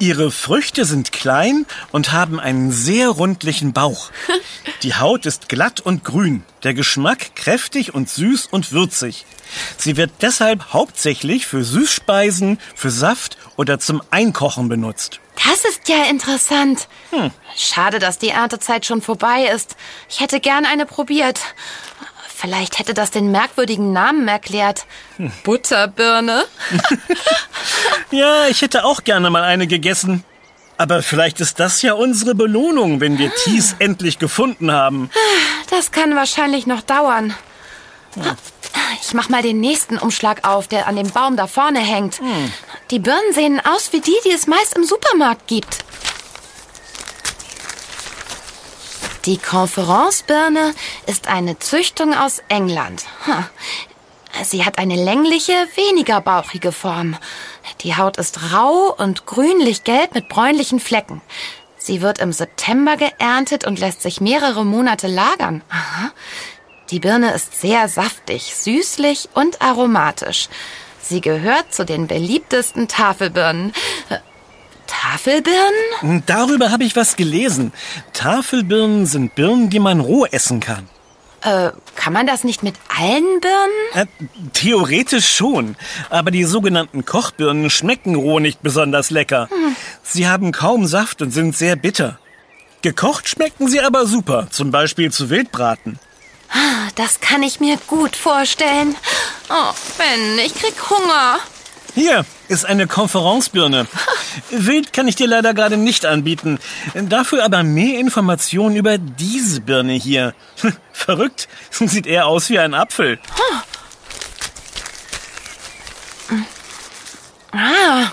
Ihre 0.00 0.30
Früchte 0.30 0.86
sind 0.86 1.12
klein 1.12 1.66
und 1.92 2.10
haben 2.10 2.40
einen 2.40 2.72
sehr 2.72 3.10
rundlichen 3.10 3.74
Bauch. 3.74 4.10
Die 4.82 4.94
Haut 4.94 5.26
ist 5.26 5.50
glatt 5.50 5.80
und 5.80 6.04
grün, 6.04 6.42
der 6.62 6.72
Geschmack 6.72 7.36
kräftig 7.36 7.92
und 7.92 8.08
süß 8.08 8.46
und 8.46 8.72
würzig. 8.72 9.26
Sie 9.76 9.98
wird 9.98 10.10
deshalb 10.22 10.72
hauptsächlich 10.72 11.46
für 11.46 11.64
Süßspeisen, 11.64 12.58
für 12.74 12.90
Saft 12.90 13.36
oder 13.56 13.78
zum 13.78 14.00
Einkochen 14.10 14.70
benutzt. 14.70 15.20
Das 15.46 15.66
ist 15.66 15.86
ja 15.86 16.04
interessant. 16.04 16.88
Hm. 17.10 17.30
Schade, 17.54 17.98
dass 17.98 18.16
die 18.16 18.30
Erntezeit 18.30 18.86
schon 18.86 19.02
vorbei 19.02 19.50
ist. 19.54 19.76
Ich 20.08 20.20
hätte 20.20 20.40
gern 20.40 20.64
eine 20.64 20.86
probiert. 20.86 21.40
Vielleicht 22.40 22.78
hätte 22.78 22.94
das 22.94 23.10
den 23.10 23.30
merkwürdigen 23.30 23.92
Namen 23.92 24.26
erklärt. 24.26 24.86
Hm. 25.18 25.30
Butterbirne. 25.44 26.46
ja, 28.10 28.46
ich 28.46 28.62
hätte 28.62 28.86
auch 28.86 29.04
gerne 29.04 29.28
mal 29.28 29.42
eine 29.42 29.66
gegessen. 29.66 30.24
Aber 30.78 31.02
vielleicht 31.02 31.42
ist 31.42 31.60
das 31.60 31.82
ja 31.82 31.92
unsere 31.92 32.34
Belohnung, 32.34 33.00
wenn 33.00 33.18
wir 33.18 33.30
Thies 33.34 33.76
endlich 33.78 34.18
gefunden 34.18 34.72
haben. 34.72 35.10
Das 35.68 35.92
kann 35.92 36.16
wahrscheinlich 36.16 36.66
noch 36.66 36.80
dauern. 36.80 37.34
Hm. 38.14 38.22
Ich 39.02 39.12
mach 39.12 39.28
mal 39.28 39.42
den 39.42 39.60
nächsten 39.60 39.98
Umschlag 39.98 40.48
auf, 40.48 40.66
der 40.66 40.86
an 40.86 40.96
dem 40.96 41.10
Baum 41.10 41.36
da 41.36 41.46
vorne 41.46 41.80
hängt. 41.80 42.20
Hm. 42.20 42.52
Die 42.90 43.00
Birnen 43.00 43.34
sehen 43.34 43.60
aus 43.62 43.92
wie 43.92 44.00
die, 44.00 44.16
die 44.24 44.30
es 44.30 44.46
meist 44.46 44.74
im 44.76 44.84
Supermarkt 44.84 45.46
gibt. 45.46 45.84
Die 49.26 49.36
Conference-Birne 49.36 50.74
ist 51.06 51.28
eine 51.28 51.58
Züchtung 51.58 52.14
aus 52.14 52.42
England. 52.48 53.04
Sie 54.42 54.64
hat 54.64 54.78
eine 54.78 54.96
längliche, 54.96 55.52
weniger 55.74 56.22
bauchige 56.22 56.72
Form. 56.72 57.16
Die 57.82 57.96
Haut 57.96 58.16
ist 58.16 58.52
rau 58.54 58.94
und 58.96 59.26
grünlich-gelb 59.26 60.14
mit 60.14 60.28
bräunlichen 60.28 60.80
Flecken. 60.80 61.20
Sie 61.76 62.00
wird 62.00 62.18
im 62.18 62.32
September 62.32 62.96
geerntet 62.96 63.66
und 63.66 63.78
lässt 63.78 64.00
sich 64.00 64.20
mehrere 64.20 64.64
Monate 64.64 65.06
lagern. 65.06 65.62
Die 66.90 67.00
Birne 67.00 67.32
ist 67.32 67.60
sehr 67.60 67.88
saftig, 67.88 68.54
süßlich 68.54 69.28
und 69.34 69.60
aromatisch. 69.60 70.48
Sie 71.02 71.20
gehört 71.20 71.74
zu 71.74 71.84
den 71.84 72.06
beliebtesten 72.06 72.88
Tafelbirnen. 72.88 73.72
Tafelbirnen? 74.90 76.24
Darüber 76.26 76.70
habe 76.70 76.84
ich 76.84 76.96
was 76.96 77.16
gelesen. 77.16 77.72
Tafelbirnen 78.12 79.06
sind 79.06 79.34
Birnen, 79.34 79.70
die 79.70 79.78
man 79.78 80.00
roh 80.00 80.26
essen 80.26 80.60
kann. 80.60 80.88
Äh, 81.42 81.70
kann 81.94 82.12
man 82.12 82.26
das 82.26 82.44
nicht 82.44 82.62
mit 82.62 82.74
allen 82.88 83.40
Birnen? 83.40 83.70
Äh, 83.94 84.06
theoretisch 84.52 85.34
schon, 85.34 85.76
aber 86.10 86.30
die 86.30 86.44
sogenannten 86.44 87.06
Kochbirnen 87.06 87.70
schmecken 87.70 88.14
roh 88.14 88.40
nicht 88.40 88.62
besonders 88.62 89.10
lecker. 89.10 89.48
Hm. 89.50 89.76
Sie 90.02 90.28
haben 90.28 90.52
kaum 90.52 90.86
Saft 90.86 91.22
und 91.22 91.30
sind 91.30 91.56
sehr 91.56 91.76
bitter. 91.76 92.18
Gekocht 92.82 93.28
schmecken 93.28 93.68
sie 93.68 93.80
aber 93.80 94.06
super, 94.06 94.48
zum 94.50 94.70
Beispiel 94.70 95.12
zu 95.12 95.30
Wildbraten. 95.30 95.98
Ah, 96.52 96.88
das 96.96 97.20
kann 97.20 97.42
ich 97.42 97.60
mir 97.60 97.78
gut 97.86 98.16
vorstellen. 98.16 98.96
Oh, 99.48 99.72
Ben, 99.96 100.38
ich 100.44 100.54
krieg 100.54 100.74
Hunger. 100.90 101.38
Hier 101.94 102.24
ist 102.48 102.64
eine 102.64 102.86
Konferenzbirne. 102.86 103.86
Wild 104.50 104.92
kann 104.92 105.08
ich 105.08 105.16
dir 105.16 105.26
leider 105.26 105.54
gerade 105.54 105.76
nicht 105.76 106.06
anbieten. 106.06 106.58
Dafür 106.94 107.44
aber 107.44 107.62
mehr 107.62 107.98
Informationen 107.98 108.76
über 108.76 108.98
diese 108.98 109.60
Birne 109.60 109.94
hier. 109.94 110.34
Verrückt. 110.92 111.48
Sieht 111.70 112.06
eher 112.06 112.26
aus 112.26 112.48
wie 112.48 112.58
ein 112.58 112.74
Apfel. 112.74 113.18
Ah, 117.52 118.12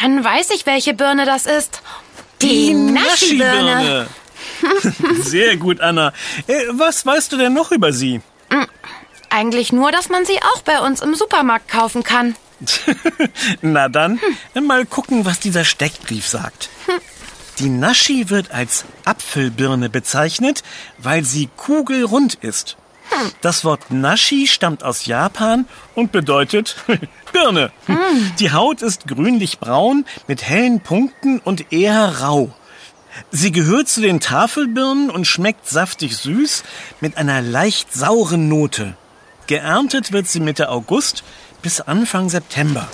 dann 0.00 0.24
weiß 0.24 0.50
ich, 0.50 0.64
welche 0.64 0.94
Birne 0.94 1.26
das 1.26 1.46
ist. 1.46 1.82
Die, 2.40 2.48
Die 2.48 2.74
Naschi-Birne. 2.74 4.06
Sehr 5.22 5.56
gut, 5.56 5.80
Anna. 5.80 6.12
Äh, 6.46 6.64
was 6.70 7.04
weißt 7.04 7.32
du 7.32 7.36
denn 7.36 7.52
noch 7.52 7.72
über 7.72 7.92
sie? 7.92 8.20
Hm, 8.50 8.66
eigentlich 9.28 9.72
nur, 9.72 9.92
dass 9.92 10.08
man 10.08 10.24
sie 10.24 10.38
auch 10.54 10.62
bei 10.62 10.78
uns 10.80 11.02
im 11.02 11.14
Supermarkt 11.14 11.68
kaufen 11.68 12.02
kann. 12.02 12.36
Na 13.62 13.88
dann, 13.88 14.20
hm. 14.54 14.66
mal 14.66 14.86
gucken, 14.86 15.24
was 15.24 15.40
dieser 15.40 15.64
Steckbrief 15.64 16.26
sagt. 16.26 16.70
Hm. 16.86 17.00
Die 17.58 17.68
Naschi 17.68 18.30
wird 18.30 18.52
als 18.52 18.84
Apfelbirne 19.04 19.88
bezeichnet, 19.88 20.62
weil 20.98 21.24
sie 21.24 21.48
kugelrund 21.56 22.34
ist. 22.34 22.76
Hm. 23.10 23.32
Das 23.40 23.64
Wort 23.64 23.90
Naschi 23.90 24.46
stammt 24.46 24.84
aus 24.84 25.06
Japan 25.06 25.66
und 25.94 26.12
bedeutet 26.12 26.76
Birne. 27.32 27.72
Die 28.38 28.52
Haut 28.52 28.82
ist 28.82 29.06
grünlich-braun 29.06 30.04
mit 30.26 30.42
hellen 30.42 30.80
Punkten 30.80 31.40
und 31.40 31.72
eher 31.72 32.20
rau. 32.20 32.54
Sie 33.30 33.52
gehört 33.52 33.88
zu 33.88 34.00
den 34.00 34.20
Tafelbirnen 34.20 35.10
und 35.10 35.26
schmeckt 35.26 35.68
saftig 35.68 36.16
süß 36.16 36.62
mit 37.00 37.16
einer 37.16 37.42
leicht 37.42 37.92
sauren 37.92 38.48
Note. 38.48 38.96
Geerntet 39.46 40.12
wird 40.12 40.28
sie 40.28 40.40
Mitte 40.40 40.68
August 40.68 41.24
bis 41.68 41.82
Anfang 41.82 42.30
September. 42.30 42.88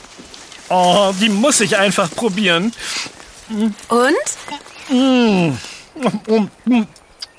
Oh, 0.68 1.12
die 1.20 1.28
muss 1.28 1.60
ich 1.60 1.76
einfach 1.76 2.10
probieren. 2.10 2.72
Und? 3.88 4.16
Mmh. 4.88 5.52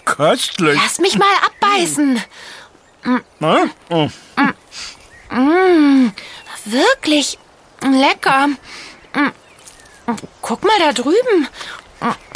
Köstlich. 0.06 0.80
Lass 0.82 1.00
mich 1.00 1.18
mal 1.18 1.28
abbeißen. 1.46 2.24
Mmh. 3.04 3.70
Mmh. 5.30 6.12
Wirklich 6.64 7.38
lecker. 7.82 8.48
Guck 10.42 10.64
mal 10.64 10.80
da 10.80 10.94
drüben. 10.94 11.50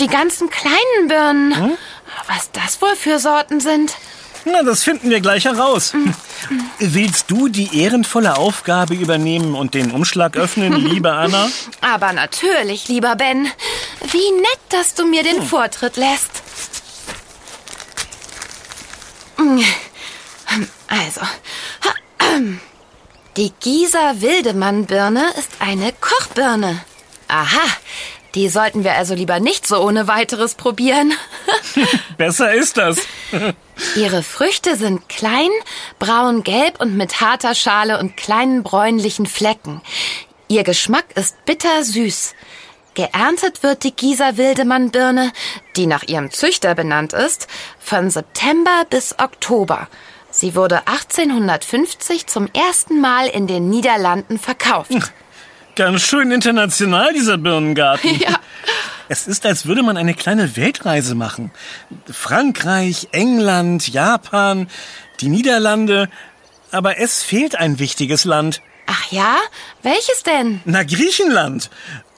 Die 0.02 0.08
ganzen 0.08 0.50
kleinen 0.50 1.08
Birnen. 1.08 1.56
Hm? 1.56 1.78
Was 2.28 2.52
das 2.52 2.82
wohl 2.82 2.98
für 2.98 3.18
Sorten 3.18 3.62
sind? 3.62 3.96
Na, 4.52 4.64
das 4.64 4.84
finden 4.84 5.10
wir 5.10 5.22
gleich 5.22 5.46
heraus. 5.46 5.94
Willst 6.80 7.30
du 7.30 7.50
die 7.50 7.82
ehrenvolle 7.82 8.38
Aufgabe 8.38 8.94
übernehmen 8.94 9.56
und 9.56 9.74
den 9.74 9.92
Umschlag 9.92 10.38
öffnen, 10.38 10.74
liebe 10.86 11.12
Anna? 11.12 11.50
Aber 11.82 12.14
natürlich, 12.14 12.88
lieber 12.88 13.16
Ben. 13.16 13.48
Wie 14.12 14.32
nett, 14.32 14.60
dass 14.70 14.96
du 14.96 15.06
mir 15.06 15.24
den 15.24 15.42
hm. 15.42 15.48
Vortritt 15.48 15.98
lässt. 15.98 16.44
Also, 20.88 21.22
die 23.38 23.54
Gieser 23.60 24.22
Wildemann-Birne 24.22 25.24
ist 25.38 25.50
eine 25.60 25.94
Kochbirne. 25.94 26.82
Aha, 27.28 27.68
die 28.36 28.50
sollten 28.50 28.84
wir 28.84 28.94
also 28.94 29.16
lieber 29.16 29.40
nicht 29.40 29.68
so 29.68 29.84
ohne 29.84 30.08
weiteres 30.08 30.56
probieren. 30.56 31.14
Besser 32.18 32.54
ist 32.54 32.78
das. 32.78 33.00
Ihre 33.96 34.24
Früchte 34.24 34.76
sind 34.76 35.10
klein, 35.10 35.50
braun-gelb 36.00 36.80
und 36.80 36.96
mit 36.96 37.22
harter 37.22 37.56
Schale 37.56 38.00
und 38.00 38.18
kleinen 38.18 38.64
bräunlichen 38.64 39.26
Flecken. 39.26 39.82
Ihr 40.48 40.64
Geschmack 40.64 41.06
ist 41.16 41.44
bittersüß. 41.46 42.34
Geerntet 42.96 43.64
wird 43.64 43.84
die 43.84 43.96
Gieser 43.96 44.38
Wildemann-Birne, 44.38 45.32
die 45.76 45.86
nach 45.86 46.04
ihrem 46.04 46.32
Züchter 46.32 46.76
benannt 46.76 47.14
ist, 47.14 47.48
von 47.80 48.10
September 48.10 48.84
bis 48.90 49.18
Oktober. 49.20 49.88
Sie 50.32 50.56
wurde 50.56 50.88
1850 50.88 52.28
zum 52.28 52.48
ersten 52.54 53.02
Mal 53.02 53.28
in 53.28 53.48
den 53.48 53.70
Niederlanden 53.70 54.38
verkauft. 54.38 54.92
Ganz 55.76 56.02
schön 56.02 56.32
international, 56.32 57.14
dieser 57.14 57.38
Birnengarten. 57.38 58.20
Ja. 58.20 58.40
Es 59.08 59.28
ist, 59.28 59.46
als 59.46 59.66
würde 59.66 59.82
man 59.82 59.98
eine 59.98 60.14
kleine 60.14 60.56
Weltreise 60.56 61.16
machen. 61.16 61.52
Frankreich, 62.12 63.08
England, 63.12 63.88
Japan, 63.88 64.70
die 65.20 65.30
Niederlande. 65.30 66.10
Aber 66.72 67.00
es 67.00 67.24
fehlt 67.24 67.56
ein 67.56 67.80
wichtiges 67.80 68.26
Land. 68.26 68.62
Ach 68.86 69.12
ja? 69.12 69.38
Welches 69.82 70.24
denn? 70.24 70.62
Na, 70.66 70.84
Griechenland. 70.84 71.70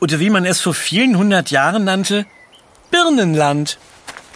Oder 0.01 0.19
wie 0.19 0.29
man 0.29 0.45
es 0.45 0.59
vor 0.59 0.73
vielen 0.73 1.17
hundert 1.17 1.51
Jahren 1.51 1.83
nannte, 1.85 2.25
Birnenland. 2.89 3.77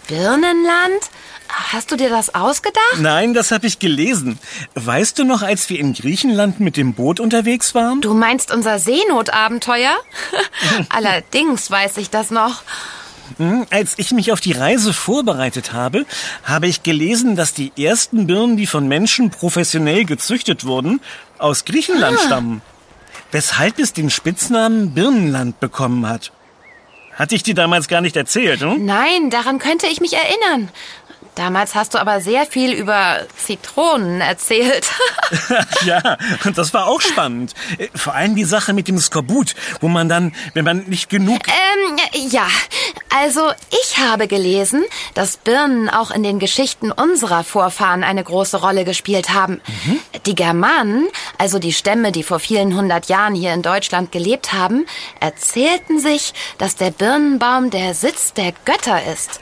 Birnenland? 0.08 1.10
Hast 1.48 1.90
du 1.90 1.96
dir 1.96 2.10
das 2.10 2.34
ausgedacht? 2.34 2.98
Nein, 2.98 3.34
das 3.34 3.50
habe 3.50 3.66
ich 3.66 3.78
gelesen. 3.78 4.38
Weißt 4.74 5.18
du 5.18 5.24
noch, 5.24 5.42
als 5.42 5.68
wir 5.70 5.78
in 5.78 5.94
Griechenland 5.94 6.60
mit 6.60 6.76
dem 6.76 6.94
Boot 6.94 7.20
unterwegs 7.20 7.74
waren? 7.74 8.00
Du 8.00 8.14
meinst 8.14 8.52
unser 8.52 8.78
Seenotabenteuer? 8.78 9.96
Allerdings 10.88 11.70
weiß 11.70 11.96
ich 11.98 12.10
das 12.10 12.30
noch. 12.30 12.62
Hm, 13.38 13.66
als 13.70 13.94
ich 13.96 14.12
mich 14.12 14.32
auf 14.32 14.40
die 14.40 14.52
Reise 14.52 14.92
vorbereitet 14.92 15.72
habe, 15.72 16.06
habe 16.44 16.68
ich 16.68 16.82
gelesen, 16.82 17.36
dass 17.36 17.54
die 17.54 17.72
ersten 17.76 18.26
Birnen, 18.26 18.56
die 18.56 18.66
von 18.66 18.86
Menschen 18.86 19.30
professionell 19.30 20.04
gezüchtet 20.04 20.64
wurden, 20.64 21.00
aus 21.38 21.64
Griechenland 21.64 22.18
ah. 22.18 22.26
stammen. 22.26 22.62
Weshalb 23.32 23.78
es 23.78 23.92
den 23.92 24.10
Spitznamen 24.10 24.94
Birnenland 24.94 25.58
bekommen 25.60 26.08
hat. 26.08 26.32
Hatte 27.14 27.34
ich 27.34 27.42
dir 27.42 27.54
damals 27.54 27.88
gar 27.88 28.02
nicht 28.02 28.14
erzählt, 28.16 28.60
hm? 28.60 28.84
Nein, 28.84 29.30
daran 29.30 29.58
könnte 29.58 29.86
ich 29.86 30.00
mich 30.00 30.12
erinnern. 30.12 30.68
Damals 31.36 31.74
hast 31.74 31.92
du 31.92 31.98
aber 31.98 32.22
sehr 32.22 32.46
viel 32.46 32.72
über 32.72 33.18
Zitronen 33.36 34.22
erzählt. 34.22 34.90
ja, 35.84 36.16
und 36.44 36.56
das 36.56 36.72
war 36.72 36.86
auch 36.86 37.00
spannend. 37.00 37.54
Vor 37.94 38.14
allem 38.14 38.34
die 38.34 38.44
Sache 38.44 38.72
mit 38.72 38.88
dem 38.88 38.98
Skorbut, 38.98 39.54
wo 39.80 39.88
man 39.88 40.08
dann, 40.08 40.34
wenn 40.54 40.64
man 40.64 40.84
nicht 40.84 41.10
genug... 41.10 41.40
Ähm, 41.46 41.98
ja, 42.30 42.46
also 43.20 43.50
ich 43.82 43.98
habe 43.98 44.28
gelesen, 44.28 44.82
dass 45.12 45.36
Birnen 45.36 45.90
auch 45.90 46.10
in 46.10 46.22
den 46.22 46.38
Geschichten 46.38 46.90
unserer 46.90 47.44
Vorfahren 47.44 48.02
eine 48.02 48.24
große 48.24 48.56
Rolle 48.56 48.84
gespielt 48.84 49.30
haben. 49.30 49.60
Mhm. 49.84 50.00
Die 50.24 50.34
Germanen, 50.34 51.06
also 51.36 51.58
die 51.58 51.74
Stämme, 51.74 52.12
die 52.12 52.22
vor 52.22 52.40
vielen 52.40 52.74
hundert 52.74 53.08
Jahren 53.08 53.34
hier 53.34 53.52
in 53.52 53.62
Deutschland 53.62 54.10
gelebt 54.10 54.54
haben, 54.54 54.86
erzählten 55.20 56.00
sich, 56.00 56.32
dass 56.56 56.76
der 56.76 56.92
Birnenbaum 56.92 57.68
der 57.68 57.94
Sitz 57.94 58.32
der 58.32 58.52
Götter 58.64 59.00
ist. 59.12 59.40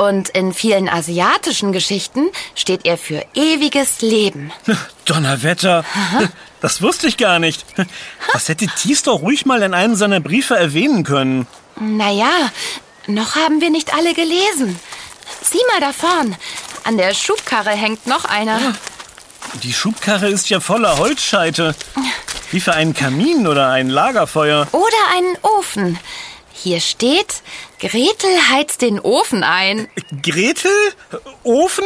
Und 0.00 0.30
in 0.30 0.54
vielen 0.54 0.88
asiatischen 0.88 1.72
Geschichten 1.72 2.30
steht 2.54 2.86
er 2.86 2.96
für 2.96 3.22
ewiges 3.34 4.00
Leben. 4.00 4.50
Donnerwetter! 5.04 5.84
Aha. 5.94 6.28
Das 6.62 6.82
wusste 6.82 7.06
ich 7.06 7.16
gar 7.16 7.38
nicht. 7.38 7.64
Das 8.32 8.48
hätte 8.48 8.66
Thies 8.66 9.02
doch 9.02 9.20
ruhig 9.20 9.44
mal 9.44 9.62
in 9.62 9.74
einem 9.74 9.94
seiner 9.96 10.20
Briefe 10.20 10.56
erwähnen 10.56 11.04
können. 11.04 11.46
Naja, 11.78 12.50
noch 13.06 13.34
haben 13.34 13.60
wir 13.60 13.68
nicht 13.68 13.94
alle 13.94 14.14
gelesen. 14.14 14.78
Sieh 15.42 15.60
mal 15.70 15.80
da 15.80 15.92
vorn. 15.92 16.34
An 16.84 16.96
der 16.96 17.14
Schubkarre 17.14 17.70
hängt 17.70 18.06
noch 18.06 18.24
einer. 18.24 18.58
Die 19.62 19.72
Schubkarre 19.72 20.28
ist 20.28 20.48
ja 20.48 20.60
voller 20.60 20.96
Holzscheite. 20.96 21.74
Wie 22.50 22.60
für 22.60 22.72
einen 22.72 22.94
Kamin 22.94 23.46
oder 23.46 23.68
ein 23.68 23.88
Lagerfeuer. 23.88 24.66
Oder 24.72 25.02
einen 25.14 25.36
Ofen. 25.42 25.98
Hier 26.62 26.80
steht, 26.80 27.42
Gretel 27.78 28.30
heizt 28.50 28.82
den 28.82 29.00
Ofen 29.00 29.42
ein. 29.44 29.88
Gretel? 30.22 30.70
Ofen? 31.42 31.84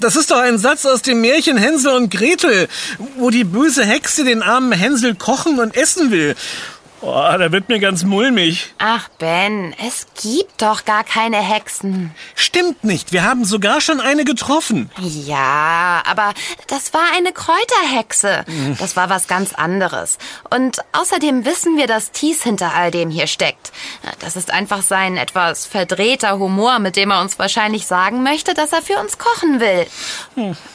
Das 0.00 0.16
ist 0.16 0.32
doch 0.32 0.38
ein 0.38 0.58
Satz 0.58 0.84
aus 0.84 1.02
dem 1.02 1.20
Märchen 1.20 1.56
Hänsel 1.56 1.94
und 1.94 2.10
Gretel, 2.10 2.68
wo 3.18 3.30
die 3.30 3.44
böse 3.44 3.84
Hexe 3.84 4.24
den 4.24 4.42
armen 4.42 4.72
Hänsel 4.72 5.14
kochen 5.14 5.60
und 5.60 5.76
essen 5.76 6.10
will. 6.10 6.34
Oh, 7.04 7.10
da 7.36 7.50
wird 7.50 7.68
mir 7.68 7.80
ganz 7.80 8.04
mulmig. 8.04 8.72
Ach, 8.78 9.08
Ben, 9.18 9.74
es 9.84 10.06
gibt 10.22 10.62
doch 10.62 10.84
gar 10.84 11.02
keine 11.02 11.38
Hexen. 11.38 12.14
Stimmt 12.36 12.84
nicht. 12.84 13.12
Wir 13.12 13.24
haben 13.24 13.44
sogar 13.44 13.80
schon 13.80 14.00
eine 14.00 14.24
getroffen. 14.24 14.88
Ja, 14.98 16.02
aber 16.06 16.32
das 16.68 16.94
war 16.94 17.02
eine 17.16 17.32
Kräuterhexe. 17.32 18.44
Das 18.78 18.94
war 18.94 19.10
was 19.10 19.26
ganz 19.26 19.52
anderes. 19.52 20.18
Und 20.50 20.78
außerdem 20.92 21.44
wissen 21.44 21.76
wir, 21.76 21.88
dass 21.88 22.12
Thies 22.12 22.44
hinter 22.44 22.72
all 22.72 22.92
dem 22.92 23.10
hier 23.10 23.26
steckt. 23.26 23.72
Das 24.20 24.36
ist 24.36 24.52
einfach 24.52 24.82
sein 24.82 25.16
etwas 25.16 25.66
verdrehter 25.66 26.38
Humor, 26.38 26.78
mit 26.78 26.94
dem 26.94 27.10
er 27.10 27.20
uns 27.20 27.36
wahrscheinlich 27.36 27.86
sagen 27.86 28.22
möchte, 28.22 28.54
dass 28.54 28.72
er 28.72 28.80
für 28.82 28.98
uns 28.98 29.18
kochen 29.18 29.58
will. 29.58 29.86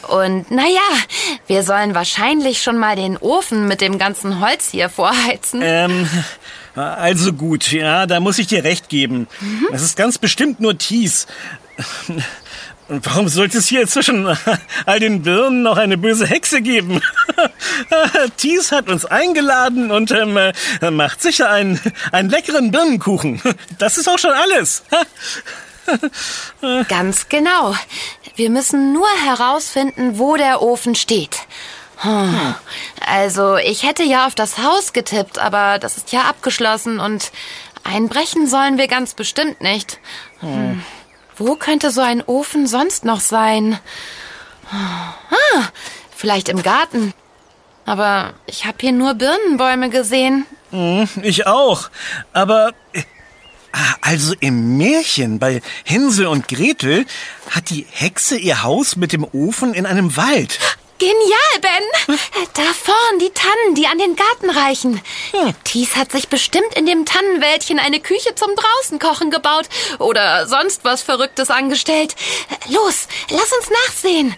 Und 0.08 0.50
naja, 0.50 0.80
wir 1.46 1.62
sollen 1.62 1.94
wahrscheinlich 1.94 2.62
schon 2.62 2.76
mal 2.76 2.96
den 2.96 3.16
Ofen 3.16 3.66
mit 3.66 3.80
dem 3.80 3.98
ganzen 3.98 4.40
Holz 4.40 4.68
hier 4.70 4.90
vorheizen. 4.90 5.60
Ähm, 5.64 6.06
also 6.74 7.32
gut, 7.32 7.72
ja, 7.72 8.06
da 8.06 8.20
muss 8.20 8.38
ich 8.38 8.46
dir 8.46 8.64
recht 8.64 8.88
geben. 8.88 9.26
Es 9.72 9.82
ist 9.82 9.96
ganz 9.96 10.18
bestimmt 10.18 10.60
nur 10.60 10.76
Thies. 10.76 11.26
Und 12.88 13.04
warum 13.04 13.28
sollte 13.28 13.58
es 13.58 13.68
hier 13.68 13.86
zwischen 13.86 14.26
all 14.86 14.98
den 14.98 15.22
Birnen 15.22 15.62
noch 15.62 15.76
eine 15.76 15.98
böse 15.98 16.26
Hexe 16.26 16.62
geben? 16.62 17.02
Thies 18.38 18.72
hat 18.72 18.88
uns 18.88 19.04
eingeladen 19.04 19.90
und 19.90 20.10
ähm, 20.10 20.36
äh, 20.36 20.90
macht 20.90 21.20
sicher 21.20 21.50
einen, 21.50 21.78
einen 22.12 22.30
leckeren 22.30 22.70
Birnenkuchen. 22.70 23.42
Das 23.78 23.98
ist 23.98 24.08
auch 24.08 24.18
schon 24.18 24.32
alles. 24.32 24.82
Ganz 26.88 27.28
genau. 27.28 27.74
Wir 28.36 28.50
müssen 28.50 28.92
nur 28.92 29.08
herausfinden, 29.24 30.18
wo 30.18 30.36
der 30.36 30.62
Ofen 30.62 30.94
steht. 30.94 31.36
Hm. 32.00 32.54
Also, 33.06 33.56
ich 33.56 33.82
hätte 33.82 34.02
ja 34.04 34.26
auf 34.26 34.34
das 34.34 34.58
Haus 34.58 34.92
getippt, 34.92 35.38
aber 35.38 35.78
das 35.78 35.96
ist 35.96 36.12
ja 36.12 36.22
abgeschlossen 36.22 37.00
und 37.00 37.32
einbrechen 37.84 38.46
sollen 38.46 38.78
wir 38.78 38.86
ganz 38.88 39.14
bestimmt 39.14 39.60
nicht. 39.60 39.98
Hm. 40.40 40.82
Wo 41.36 41.54
könnte 41.56 41.90
so 41.90 42.00
ein 42.00 42.22
Ofen 42.24 42.66
sonst 42.66 43.04
noch 43.04 43.20
sein? 43.20 43.78
Ah, 44.70 45.62
vielleicht 46.16 46.48
im 46.48 46.62
Garten. 46.62 47.14
Aber 47.86 48.34
ich 48.46 48.66
habe 48.66 48.76
hier 48.80 48.92
nur 48.92 49.14
Birnenbäume 49.14 49.88
gesehen. 49.88 50.46
Hm, 50.70 51.08
Ich 51.22 51.46
auch. 51.46 51.88
Aber 52.34 52.72
äh, 52.92 53.02
also 54.02 54.34
im 54.40 54.76
Märchen 54.76 55.38
bei 55.38 55.62
Hänsel 55.84 56.26
und 56.26 56.48
Gretel 56.48 57.06
hat 57.50 57.70
die 57.70 57.86
Hexe 57.90 58.36
ihr 58.36 58.62
Haus 58.62 58.96
mit 58.96 59.12
dem 59.12 59.24
Ofen 59.24 59.72
in 59.72 59.86
einem 59.86 60.16
Wald. 60.16 60.58
Genial, 60.98 61.60
Ben! 61.60 62.16
Da 62.54 62.62
vorn 62.62 63.18
die 63.20 63.30
Tannen, 63.30 63.74
die 63.76 63.86
an 63.86 63.98
den 63.98 64.16
Garten 64.16 64.50
reichen. 64.50 65.00
Hm. 65.30 65.54
Thies 65.62 65.94
hat 65.94 66.10
sich 66.10 66.28
bestimmt 66.28 66.74
in 66.74 66.86
dem 66.86 67.06
Tannenwäldchen 67.06 67.78
eine 67.78 68.00
Küche 68.00 68.34
zum 68.34 68.50
Draußenkochen 68.56 69.30
gebaut 69.30 69.68
oder 70.00 70.46
sonst 70.48 70.84
was 70.84 71.02
Verrücktes 71.02 71.50
angestellt. 71.50 72.16
Los, 72.68 73.06
lass 73.30 73.52
uns 73.52 73.70
nachsehen. 73.86 74.34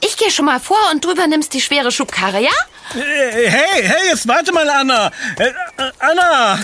Ich 0.00 0.16
gehe 0.16 0.30
schon 0.30 0.44
mal 0.44 0.60
vor 0.60 0.78
und 0.92 1.04
drüber 1.04 1.26
nimmst 1.26 1.52
die 1.54 1.60
schwere 1.60 1.90
Schubkarre, 1.90 2.40
ja? 2.40 2.50
Äh, 2.94 3.50
Hey, 3.50 3.82
hey, 3.82 4.08
jetzt 4.08 4.28
warte 4.28 4.52
mal, 4.52 4.68
Anna. 4.68 5.10
Äh, 5.38 5.48
äh, 5.48 5.90
Anna! 5.98 6.60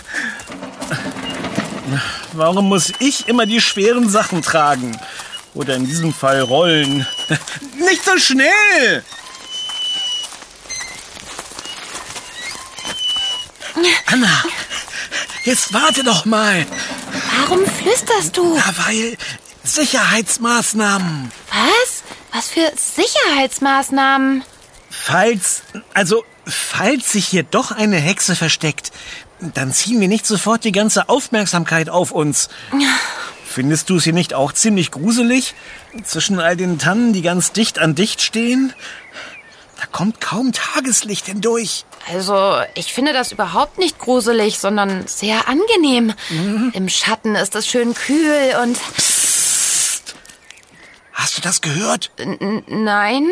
Warum 2.33 2.69
muss 2.69 2.93
ich 3.01 3.29
immer 3.29 3.47
die 3.47 3.61
schweren 3.61 4.09
Sachen 4.09 4.41
tragen? 4.43 4.99
Oder 5.55 5.75
in 5.75 5.87
diesem 5.87 6.15
Fall 6.15 6.41
rollen? 6.41 7.07
Nicht 7.77 8.05
so 8.05 8.17
schnell! 8.19 9.05
Anna, 14.07 14.45
jetzt 15.45 15.73
warte 15.73 16.05
doch 16.05 16.25
mal. 16.25 16.67
Warum 17.39 17.65
flüsterst 17.67 18.37
du? 18.37 18.55
Na, 18.57 18.87
weil 18.87 19.17
Sicherheitsmaßnahmen. 19.65 21.31
Was? 21.51 22.03
Was 22.33 22.49
für 22.49 22.73
Sicherheitsmaßnahmen? 22.77 24.45
Falls, 24.91 25.63
also, 25.95 26.25
falls 26.47 27.13
sich 27.13 27.27
hier 27.27 27.43
doch 27.43 27.71
eine 27.71 27.97
Hexe 27.97 28.37
versteckt, 28.37 28.93
dann 29.41 29.73
ziehen 29.73 30.01
wir 30.01 30.09
nicht 30.09 30.27
sofort 30.27 30.65
die 30.65 30.73
ganze 30.73 31.09
Aufmerksamkeit 31.09 31.89
auf 31.89 32.13
uns. 32.13 32.49
Findest 33.47 33.91
du 33.91 33.99
sie 33.99 34.13
nicht 34.13 34.35
auch 34.35 34.53
ziemlich 34.53 34.91
gruselig? 34.91 35.55
Zwischen 36.05 36.41
all 36.41 36.57
den 36.57 36.79
Tannen, 36.79 37.13
die 37.13 37.23
ganz 37.23 37.53
dicht 37.53 37.79
an 37.79 37.95
dicht 37.95 38.23
stehen? 38.23 38.73
Da 39.79 39.87
kommt 39.87 40.21
kaum 40.21 40.53
Tageslicht 40.53 41.27
hindurch. 41.27 41.85
Also, 42.09 42.61
ich 42.75 42.93
finde 42.93 43.13
das 43.13 43.33
überhaupt 43.33 43.79
nicht 43.79 43.99
gruselig, 43.99 44.59
sondern 44.59 45.07
sehr 45.07 45.49
angenehm. 45.49 46.15
Im 46.73 46.89
Schatten 46.89 47.35
ist 47.35 47.55
es 47.55 47.67
schön 47.67 47.95
kühl 47.95 48.57
und... 48.63 48.79
Hast 51.13 51.37
du 51.39 51.41
das 51.43 51.61
gehört? 51.61 52.11
N 52.17 52.65
nein? 52.67 53.29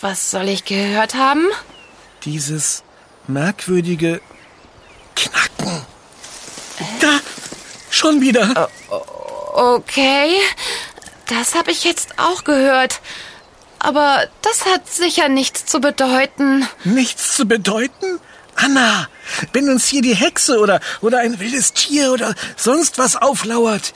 Was 0.00 0.30
soll 0.30 0.48
ich 0.48 0.64
gehört 0.64 1.14
haben? 1.14 1.46
Dieses 2.24 2.82
merkwürdige 3.26 4.20
Knacken. 5.16 5.86
Da, 7.00 7.20
schon 7.90 8.20
wieder. 8.20 8.68
Okay, 9.54 10.36
das 11.26 11.54
habe 11.54 11.70
ich 11.70 11.84
jetzt 11.84 12.18
auch 12.18 12.44
gehört. 12.44 13.00
Aber 13.80 14.28
das 14.42 14.66
hat 14.66 14.88
sicher 14.88 15.28
nichts 15.28 15.64
zu 15.64 15.80
bedeuten. 15.80 16.68
Nichts 16.84 17.34
zu 17.34 17.46
bedeuten? 17.46 18.20
Anna, 18.54 19.08
wenn 19.54 19.70
uns 19.70 19.86
hier 19.86 20.02
die 20.02 20.14
Hexe 20.14 20.58
oder, 20.58 20.80
oder 21.00 21.18
ein 21.20 21.40
wildes 21.40 21.72
Tier 21.72 22.12
oder 22.12 22.34
sonst 22.56 22.98
was 22.98 23.16
auflauert, 23.16 23.94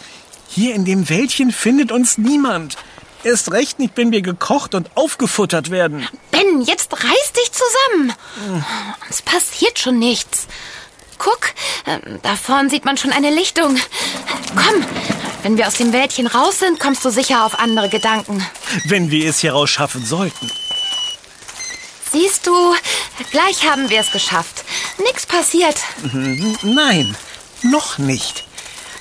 hier 0.49 0.75
in 0.75 0.87
dem 0.87 1.09
Wäldchen 1.11 1.53
findet 1.53 1.92
uns 1.92 2.16
niemand. 2.16 2.77
Erst 3.25 3.53
recht 3.53 3.79
nicht, 3.79 3.97
wenn 3.97 4.11
wir 4.11 4.23
gekocht 4.23 4.75
und 4.75 4.90
aufgefuttert 4.97 5.70
werden. 5.70 6.07
Ben, 6.31 6.62
jetzt 6.62 6.92
reiß 6.92 7.33
dich 7.37 7.51
zusammen. 7.53 8.14
Uns 9.07 9.23
passiert 9.23 9.79
schon 9.79 9.99
nichts. 9.99 10.47
Guck, 11.18 11.55
ähm, 11.87 12.20
da 12.22 12.37
vorn 12.37 12.70
sieht 12.70 12.85
man 12.85 12.96
schon 12.96 13.12
eine 13.12 13.31
Lichtung. 13.31 13.77
Komm, 14.55 14.85
wenn 15.42 15.57
wir 15.57 15.66
aus 15.66 15.74
dem 15.74 15.92
Wäldchen 15.92 16.27
raus 16.27 16.59
sind, 16.59 16.81
kommst 16.81 17.05
du 17.05 17.11
sicher 17.11 17.44
auf 17.44 17.59
andere 17.59 17.88
Gedanken. 17.88 18.44
Wenn 18.87 19.11
wir 19.11 19.29
es 19.29 19.40
hier 19.40 19.53
raus 19.53 19.70
schaffen 19.70 20.05
sollten. 20.05 20.50
Siehst 22.12 22.46
du, 22.46 22.53
gleich 23.31 23.68
haben 23.68 23.90
wir 23.90 24.00
es 24.00 24.12
geschafft. 24.12 24.64
Nix 24.98 25.27
passiert. 25.27 25.77
Nein, 26.62 27.16
noch 27.62 27.98
nicht. 27.98 28.44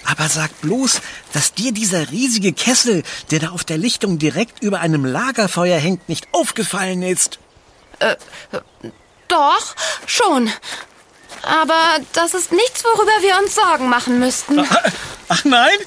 Aber 0.05 0.27
sag 0.27 0.59
bloß, 0.61 1.01
dass 1.31 1.53
dir 1.53 1.71
dieser 1.71 2.11
riesige 2.11 2.53
Kessel, 2.53 3.03
der 3.31 3.39
da 3.39 3.49
auf 3.49 3.63
der 3.63 3.77
Lichtung 3.77 4.19
direkt 4.19 4.61
über 4.61 4.79
einem 4.79 5.05
Lagerfeuer 5.05 5.79
hängt, 5.79 6.09
nicht 6.09 6.27
aufgefallen 6.33 7.03
ist. 7.03 7.39
Doch, 9.27 9.75
schon. 10.05 10.51
Aber 11.43 11.97
das 12.13 12.33
ist 12.33 12.51
nichts, 12.51 12.83
worüber 12.83 13.11
wir 13.21 13.37
uns 13.37 13.53
Sorgen 13.55 13.89
machen 13.89 14.19
müssten. 14.19 14.65
Ach 15.29 15.45
nein? 15.45 15.77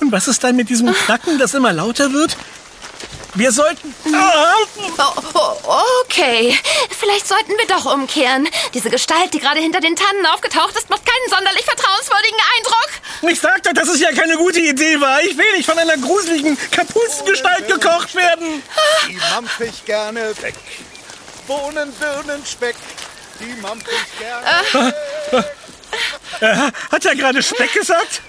Und 0.00 0.10
was 0.12 0.26
ist 0.28 0.42
dann 0.42 0.56
mit 0.56 0.68
diesem 0.68 0.92
Knacken, 0.92 1.38
das 1.38 1.54
immer 1.54 1.72
lauter 1.72 2.12
wird? 2.12 2.36
Wir 3.34 3.52
sollten... 3.52 3.94
Oh, 4.06 5.12
oh, 5.34 5.82
okay, 6.04 6.58
vielleicht 6.98 7.28
sollten 7.28 7.52
wir 7.56 7.66
doch 7.66 7.84
umkehren. 7.92 8.48
Diese 8.74 8.90
Gestalt, 8.90 9.32
die 9.34 9.38
gerade 9.38 9.60
hinter 9.60 9.80
den 9.80 9.94
Tannen 9.94 10.26
aufgetaucht 10.26 10.74
ist, 10.76 10.88
macht 10.90 11.04
keinen 11.04 11.30
sonderlich 11.30 11.64
vertrauenswürdigen 11.64 12.38
Eindruck. 12.56 13.30
ich 13.30 13.40
sagte, 13.40 13.74
dass 13.74 13.88
es 13.88 14.00
ja 14.00 14.12
keine 14.12 14.36
gute 14.38 14.60
Idee 14.60 15.00
war. 15.00 15.22
Ich 15.22 15.36
will 15.36 15.52
nicht 15.56 15.66
von 15.66 15.78
einer 15.78 15.98
gruseligen 15.98 16.58
Kapuzengestalt 16.70 17.68
gekocht 17.68 18.14
werden. 18.14 18.62
Die 19.08 19.18
mampf 19.30 19.60
ich 19.60 19.84
gerne 19.84 20.32
weg. 20.40 20.54
Bohnen, 21.46 21.92
Birnen, 21.92 22.44
Speck, 22.44 22.76
Äh, 26.40 26.70
hat 26.92 27.04
er 27.04 27.16
gerade 27.16 27.42
Speck 27.42 27.72
gesagt? 27.72 28.20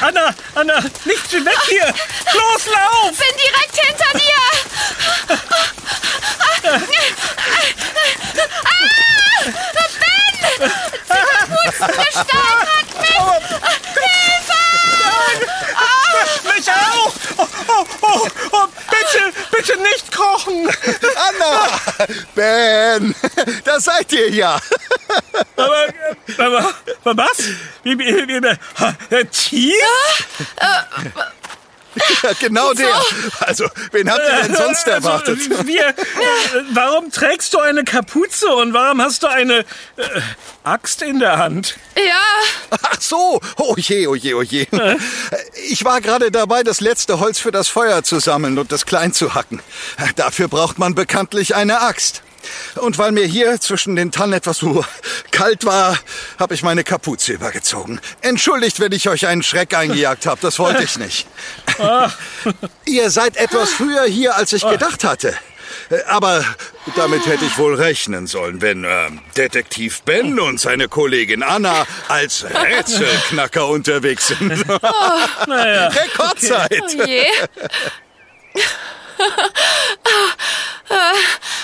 Anna, 0.00 0.34
Anna, 0.54 0.80
nicht 1.04 1.32
weg 1.32 1.58
hier! 1.68 1.86
Los, 2.32 2.66
lauf! 2.66 3.10
Bin 3.10 3.36
direkt 3.36 3.76
hinter 3.76 4.18
dir. 4.18 4.42
Ah! 6.38 6.80
Ben! 10.00 10.70
Die 11.08 11.20
Kapuzengestalt 11.38 12.66
hat 12.68 12.88
mich. 13.00 14.11
Mich 16.62 16.70
auch! 16.70 17.12
Oh, 17.38 17.46
oh, 17.66 17.86
oh, 18.02 18.28
oh, 18.52 18.66
bitte, 18.88 19.32
bitte 19.50 19.82
nicht 19.82 20.12
kochen! 20.12 20.70
Anna! 21.16 21.66
Ben! 22.36 23.14
Da 23.64 23.80
seid 23.80 24.12
ihr 24.12 24.30
ja! 24.30 24.60
Aber, 25.56 25.88
äh, 25.88 25.92
aber, 26.38 26.74
aber 27.04 27.16
was? 27.16 27.48
Wie, 27.82 27.98
wie, 27.98 28.28
wie, 28.28 29.16
äh, 29.16 29.24
Tief? 29.24 29.74
Ja, 32.22 32.30
genau 32.38 32.72
der. 32.72 32.94
Also, 33.40 33.66
wen 33.90 34.10
habt 34.10 34.20
ihr 34.20 34.42
denn 34.44 34.54
sonst 34.56 34.86
erwartet? 34.86 35.38
Also, 35.50 35.66
wir, 35.66 35.88
äh, 35.88 35.94
warum 36.72 37.10
trägst 37.10 37.52
du 37.54 37.58
eine 37.58 37.84
Kapuze 37.84 38.48
und 38.48 38.72
warum 38.72 39.02
hast 39.02 39.22
du 39.24 39.26
eine 39.26 39.60
äh, 39.60 39.64
Axt 40.62 41.02
in 41.02 41.18
der 41.18 41.38
Hand? 41.38 41.76
Ja, 41.96 42.22
Ach 42.82 43.00
so, 43.00 43.40
oh 43.58 43.74
je, 43.76 44.06
oh 44.06 44.14
je, 44.14 44.34
oh 44.34 44.42
je. 44.42 44.66
Ich 45.68 45.84
war 45.84 46.00
gerade 46.00 46.30
dabei, 46.30 46.62
das 46.62 46.80
letzte 46.80 47.20
Holz 47.20 47.38
für 47.38 47.52
das 47.52 47.68
Feuer 47.68 48.02
zu 48.02 48.18
sammeln 48.18 48.58
und 48.58 48.72
das 48.72 48.86
klein 48.86 49.12
zu 49.12 49.34
hacken. 49.34 49.60
Dafür 50.16 50.48
braucht 50.48 50.78
man 50.78 50.94
bekanntlich 50.94 51.54
eine 51.54 51.80
Axt. 51.82 52.22
Und 52.76 52.98
weil 52.98 53.12
mir 53.12 53.24
hier 53.24 53.60
zwischen 53.60 53.94
den 53.94 54.10
Tannen 54.10 54.32
etwas 54.32 54.58
so 54.58 54.84
kalt 55.30 55.64
war, 55.64 55.96
habe 56.38 56.54
ich 56.54 56.62
meine 56.62 56.82
Kapuze 56.82 57.32
übergezogen. 57.32 58.00
Entschuldigt, 58.20 58.80
wenn 58.80 58.92
ich 58.92 59.08
euch 59.08 59.26
einen 59.26 59.42
Schreck 59.42 59.74
eingejagt 59.74 60.26
habe, 60.26 60.40
das 60.40 60.58
wollte 60.58 60.82
ich 60.82 60.98
nicht. 60.98 61.26
Ihr 62.84 63.10
seid 63.10 63.36
etwas 63.36 63.70
früher 63.70 64.04
hier, 64.04 64.36
als 64.36 64.52
ich 64.52 64.62
gedacht 64.68 65.04
hatte. 65.04 65.34
Aber 66.06 66.44
damit 66.96 67.26
hätte 67.26 67.44
ich 67.44 67.58
wohl 67.58 67.74
rechnen 67.74 68.26
sollen, 68.26 68.62
wenn 68.62 68.84
äh, 68.84 69.10
Detektiv 69.36 70.02
Ben 70.02 70.38
und 70.40 70.58
seine 70.58 70.88
Kollegin 70.88 71.42
Anna 71.42 71.86
als 72.08 72.44
Rätselknacker 72.44 73.68
unterwegs 73.68 74.28
sind. 74.28 74.50
Rekordzeit. 75.48 76.82
oh 76.82 77.04
je. 77.04 77.26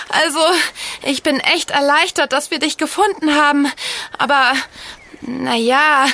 Also, 0.09 0.41
ich 1.03 1.23
bin 1.23 1.41
echt 1.41 1.71
erleichtert, 1.71 2.33
dass 2.33 2.51
wir 2.51 2.59
dich 2.59 2.77
gefunden 2.77 3.35
haben. 3.35 3.71
Aber, 4.17 4.53
naja, 5.21 6.07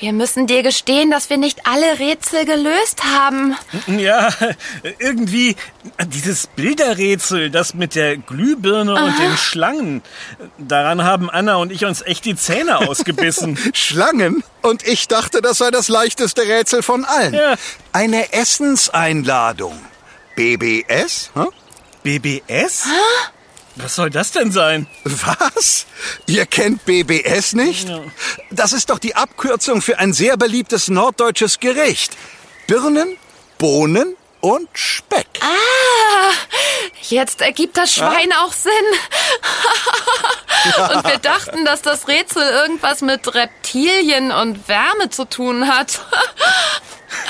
wir 0.00 0.12
müssen 0.14 0.46
dir 0.46 0.62
gestehen, 0.62 1.10
dass 1.10 1.30
wir 1.30 1.36
nicht 1.36 1.66
alle 1.66 1.98
Rätsel 1.98 2.46
gelöst 2.46 3.04
haben. 3.04 3.56
Ja, 3.86 4.30
irgendwie 4.98 5.56
dieses 6.06 6.46
Bilderrätsel, 6.46 7.50
das 7.50 7.74
mit 7.74 7.94
der 7.94 8.16
Glühbirne 8.16 8.94
und 8.94 9.18
den 9.18 9.36
Schlangen. 9.36 10.02
Daran 10.58 11.04
haben 11.04 11.30
Anna 11.30 11.56
und 11.56 11.70
ich 11.70 11.84
uns 11.84 12.00
echt 12.02 12.24
die 12.24 12.34
Zähne 12.34 12.78
ausgebissen. 12.78 13.58
Schlangen? 13.74 14.42
Und 14.62 14.86
ich 14.86 15.06
dachte, 15.06 15.42
das 15.42 15.58
sei 15.58 15.70
das 15.70 15.88
leichteste 15.88 16.42
Rätsel 16.42 16.82
von 16.82 17.04
allen. 17.04 17.34
Ja. 17.34 17.54
Eine 17.92 18.32
Essenseinladung. 18.32 19.78
BBS? 20.34 21.30
Hm? 21.34 21.48
BBS? 22.02 22.86
Was 23.82 23.94
soll 23.94 24.10
das 24.10 24.32
denn 24.32 24.52
sein? 24.52 24.86
Was? 25.04 25.86
Ihr 26.26 26.46
kennt 26.46 26.84
BBS 26.84 27.54
nicht? 27.54 27.88
Ja. 27.88 28.02
Das 28.50 28.72
ist 28.72 28.90
doch 28.90 28.98
die 28.98 29.16
Abkürzung 29.16 29.80
für 29.82 29.98
ein 29.98 30.12
sehr 30.12 30.36
beliebtes 30.36 30.88
norddeutsches 30.88 31.60
Gericht. 31.60 32.16
Birnen, 32.66 33.16
Bohnen 33.58 34.16
und 34.40 34.68
Speck. 34.74 35.26
Ah, 35.40 36.32
jetzt 37.08 37.40
ergibt 37.40 37.76
das 37.76 37.94
Schwein 37.94 38.32
auch 38.42 38.52
Sinn. 38.52 38.72
und 40.94 41.04
wir 41.06 41.18
dachten, 41.18 41.64
dass 41.64 41.82
das 41.82 42.08
Rätsel 42.08 42.42
irgendwas 42.42 43.00
mit 43.00 43.34
Reptilien 43.34 44.32
und 44.32 44.68
Wärme 44.68 45.10
zu 45.10 45.24
tun 45.24 45.68
hat. 45.68 46.00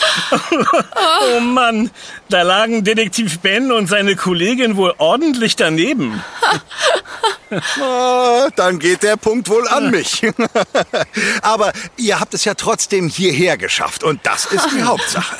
Oh 1.37 1.41
Mann, 1.41 1.91
da 2.29 2.43
lagen 2.43 2.85
Detektiv 2.85 3.41
Ben 3.41 3.73
und 3.73 3.87
seine 3.89 4.17
Kollegin 4.17 4.77
wohl 4.77 4.95
ordentlich 4.99 5.57
daneben. 5.57 6.23
Ah, 7.83 8.49
Dann 8.55 8.79
geht 8.79 9.03
der 9.03 9.17
Punkt 9.17 9.49
wohl 9.49 9.67
an 9.67 9.91
mich. 9.91 10.23
Aber 11.43 11.73
ihr 11.97 12.21
habt 12.21 12.33
es 12.33 12.45
ja 12.45 12.55
trotzdem 12.55 13.09
hierher 13.09 13.57
geschafft 13.57 14.05
und 14.05 14.21
das 14.25 14.45
ist 14.47 14.69
die 14.73 14.85
Hauptsache. 14.85 15.35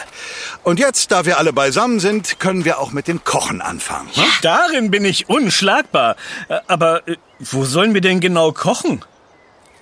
Und 0.65 0.81
jetzt, 0.81 1.13
da 1.13 1.25
wir 1.25 1.39
alle 1.39 1.53
beisammen 1.53 2.01
sind, 2.01 2.41
können 2.41 2.65
wir 2.65 2.81
auch 2.81 2.91
mit 2.91 3.07
dem 3.07 3.23
Kochen 3.23 3.61
anfangen. 3.63 4.09
Darin 4.43 4.91
bin 4.91 5.05
ich 5.05 5.29
unschlagbar. 5.29 6.17
Äh, 6.49 6.59
Aber 6.67 7.07
äh, 7.09 7.15
wo 7.39 7.65
sollen 7.65 7.95
wir 7.95 8.01
denn 8.01 8.19
genau 8.19 8.51
kochen? 8.51 9.05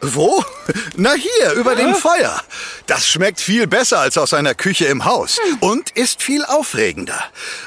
Wo? 0.00 0.44
Na 0.96 1.12
hier, 1.14 1.52
über 1.52 1.74
dem 1.74 1.94
Feuer. 1.94 2.40
Das 2.86 3.08
schmeckt 3.08 3.40
viel 3.40 3.66
besser 3.66 3.98
als 3.98 4.16
aus 4.16 4.32
einer 4.32 4.54
Küche 4.54 4.86
im 4.86 5.04
Haus 5.04 5.40
und 5.60 5.90
ist 5.90 6.22
viel 6.22 6.44
aufregender. 6.44 7.20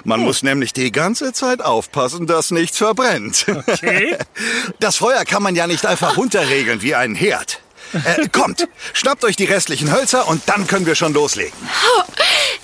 Man 0.04 0.22
muss 0.22 0.42
nämlich 0.42 0.72
die 0.72 0.92
ganze 0.92 1.34
Zeit 1.34 1.62
aufpassen, 1.62 2.28
dass 2.28 2.52
nichts 2.52 2.78
verbrennt. 2.78 3.46
Okay. 3.48 4.18
Das 4.80 4.98
Feuer 4.98 5.26
kann 5.26 5.44
man 5.44 5.56
ja 5.56 5.68
nicht 5.68 5.86
einfach 5.86 6.18
runterregeln 6.18 6.82
wie 6.82 6.96
einen 6.96 7.16
Herd. 7.16 7.60
Äh, 7.94 8.28
kommt, 8.30 8.68
schnappt 8.94 9.24
euch 9.26 9.36
die 9.36 9.46
restlichen 9.46 9.92
Hölzer 9.92 10.28
und 10.28 10.42
dann 10.48 10.68
können 10.68 10.86
wir 10.86 10.96
schon 10.96 11.14
loslegen. 11.14 11.54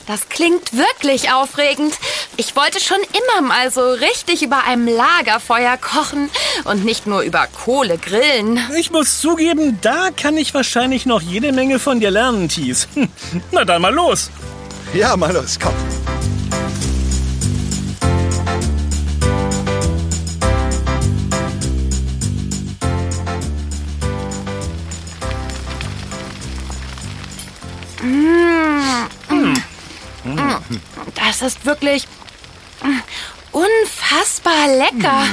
Das 0.06 0.30
klingt 0.30 0.72
wirklich 0.72 1.32
aufregend. 1.32 1.94
Ich 2.38 2.56
wollte 2.56 2.80
schon 2.80 2.98
immer 3.02 3.46
mal 3.46 3.70
so 3.72 3.82
richtig 3.92 4.42
über 4.42 4.64
einem 4.64 4.88
Lagerfeuer 4.88 5.76
kochen 5.78 6.30
und 6.64 6.86
nicht 6.86 7.08
nur 7.08 7.22
über 7.22 7.48
Kohle 7.48 7.98
grillen. 7.98 8.58
Ich 8.78 8.90
muss 8.90 9.20
zugeben, 9.20 9.80
da 9.82 10.10
kann 10.16 10.38
ich 10.38 10.54
wahrscheinlich 10.54 11.06
noch 11.06 11.22
jede 11.22 11.52
Menge 11.52 11.78
von 11.80 12.00
dir 12.00 12.12
lernen, 12.12 12.48
Thies. 12.48 12.88
Hm, 12.94 13.10
Na 13.52 13.66
dann 13.66 13.82
mal 13.82 13.94
los. 13.94 14.30
Ja, 14.94 15.18
mal 15.18 15.34
los, 15.34 15.58
komm. 15.62 15.74
Das 31.16 31.42
ist 31.42 31.66
wirklich 31.66 32.08
unfassbar 33.52 34.68
lecker. 34.68 35.26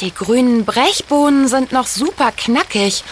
Die 0.00 0.12
grünen 0.12 0.64
Brechbohnen 0.64 1.48
sind 1.48 1.72
noch 1.72 1.86
super 1.86 2.32
knackig. 2.32 3.04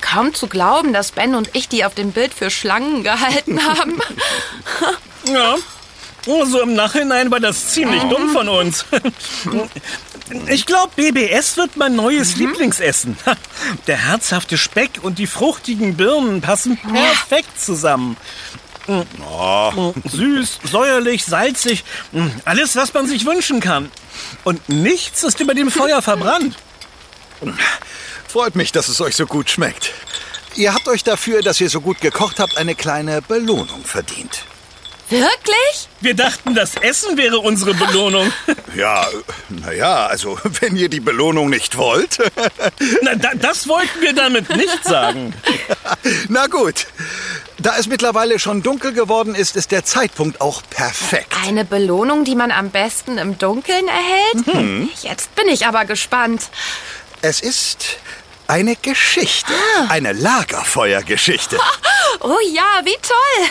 Kaum 0.00 0.34
zu 0.34 0.46
glauben, 0.46 0.92
dass 0.92 1.12
Ben 1.12 1.34
und 1.34 1.50
ich 1.54 1.68
die 1.68 1.84
auf 1.84 1.94
dem 1.94 2.12
Bild 2.12 2.32
für 2.32 2.50
Schlangen 2.50 3.02
gehalten 3.02 3.64
haben. 3.64 4.00
Ja. 5.24 5.56
Oh, 6.26 6.44
so 6.44 6.60
im 6.60 6.74
Nachhinein 6.74 7.30
war 7.30 7.40
das 7.40 7.68
ziemlich 7.68 8.02
dumm 8.04 8.30
von 8.30 8.48
uns. 8.48 8.84
Ich 10.46 10.66
glaube, 10.66 10.92
BBS 10.94 11.56
wird 11.56 11.76
mein 11.76 11.96
neues 11.96 12.36
Lieblingsessen. 12.36 13.16
Der 13.86 13.96
herzhafte 13.96 14.58
Speck 14.58 15.00
und 15.02 15.18
die 15.18 15.26
fruchtigen 15.26 15.96
Birnen 15.96 16.40
passen 16.40 16.76
perfekt 16.76 17.58
zusammen. 17.60 18.16
Süß, 20.04 20.60
säuerlich, 20.64 21.24
salzig, 21.24 21.84
alles, 22.44 22.76
was 22.76 22.92
man 22.92 23.06
sich 23.06 23.26
wünschen 23.26 23.60
kann. 23.60 23.90
Und 24.44 24.68
nichts 24.68 25.22
ist 25.22 25.40
über 25.40 25.54
dem 25.54 25.70
Feuer 25.70 26.02
verbrannt. 26.02 26.56
Freut 28.26 28.54
mich, 28.56 28.72
dass 28.72 28.88
es 28.88 29.00
euch 29.00 29.16
so 29.16 29.26
gut 29.26 29.50
schmeckt. 29.50 29.92
Ihr 30.56 30.74
habt 30.74 30.88
euch 30.88 31.04
dafür, 31.04 31.42
dass 31.42 31.60
ihr 31.60 31.70
so 31.70 31.80
gut 31.80 32.00
gekocht 32.00 32.40
habt, 32.40 32.56
eine 32.56 32.74
kleine 32.74 33.22
Belohnung 33.22 33.84
verdient. 33.84 34.44
Wirklich? 35.10 35.88
Wir 36.00 36.14
dachten, 36.14 36.54
das 36.54 36.76
Essen 36.76 37.16
wäre 37.16 37.38
unsere 37.38 37.74
Belohnung. 37.74 38.32
Ja, 38.76 39.04
naja, 39.48 40.06
also 40.06 40.38
wenn 40.60 40.76
ihr 40.76 40.88
die 40.88 41.00
Belohnung 41.00 41.50
nicht 41.50 41.76
wollt. 41.76 42.18
Na, 43.02 43.16
da, 43.16 43.30
das 43.34 43.66
wollten 43.66 44.00
wir 44.00 44.12
damit 44.12 44.48
nicht 44.56 44.84
sagen. 44.84 45.34
Na 46.28 46.46
gut. 46.46 46.86
Da 47.58 47.76
es 47.76 47.88
mittlerweile 47.88 48.38
schon 48.38 48.62
dunkel 48.62 48.92
geworden 48.92 49.34
ist, 49.34 49.56
ist 49.56 49.72
der 49.72 49.84
Zeitpunkt 49.84 50.40
auch 50.40 50.62
perfekt. 50.70 51.32
Eine 51.44 51.64
Belohnung, 51.64 52.24
die 52.24 52.36
man 52.36 52.52
am 52.52 52.70
besten 52.70 53.18
im 53.18 53.38
Dunkeln 53.38 53.86
erhält? 53.88 54.88
Jetzt 55.02 55.34
bin 55.34 55.48
ich 55.48 55.66
aber 55.66 55.84
gespannt. 55.84 56.48
Es 57.22 57.40
ist 57.40 57.98
eine 58.50 58.76
Geschichte. 58.76 59.52
Eine 59.88 60.12
Lagerfeuergeschichte. 60.12 61.58
Oh 62.22 62.36
ja, 62.52 62.82
wie 62.84 62.96
toll. 63.00 63.46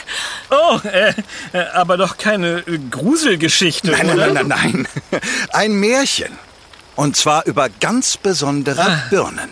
Oh, 0.52 0.80
äh, 0.88 1.14
äh, 1.54 1.66
aber 1.74 1.98
doch 1.98 2.18
keine 2.18 2.60
äh, 2.68 2.78
Gruselgeschichte, 2.92 3.90
Nein, 3.90 4.12
oder? 4.12 4.28
nein, 4.28 4.48
nein, 4.48 4.48
nein, 4.48 4.88
nein. 5.10 5.22
Ein 5.54 5.74
Märchen. 5.80 6.38
Und 6.96 7.16
zwar 7.16 7.48
über 7.48 7.70
ganz 7.70 8.18
besondere 8.18 9.02
Birnen. 9.10 9.50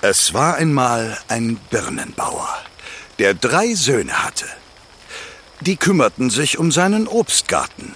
Es 0.00 0.32
war 0.32 0.56
einmal 0.56 1.18
ein 1.26 1.56
Birnenbauer, 1.70 2.56
der 3.18 3.34
drei 3.34 3.74
Söhne 3.74 4.22
hatte. 4.22 4.46
Die 5.60 5.76
kümmerten 5.76 6.30
sich 6.30 6.58
um 6.58 6.70
seinen 6.70 7.08
Obstgarten, 7.08 7.94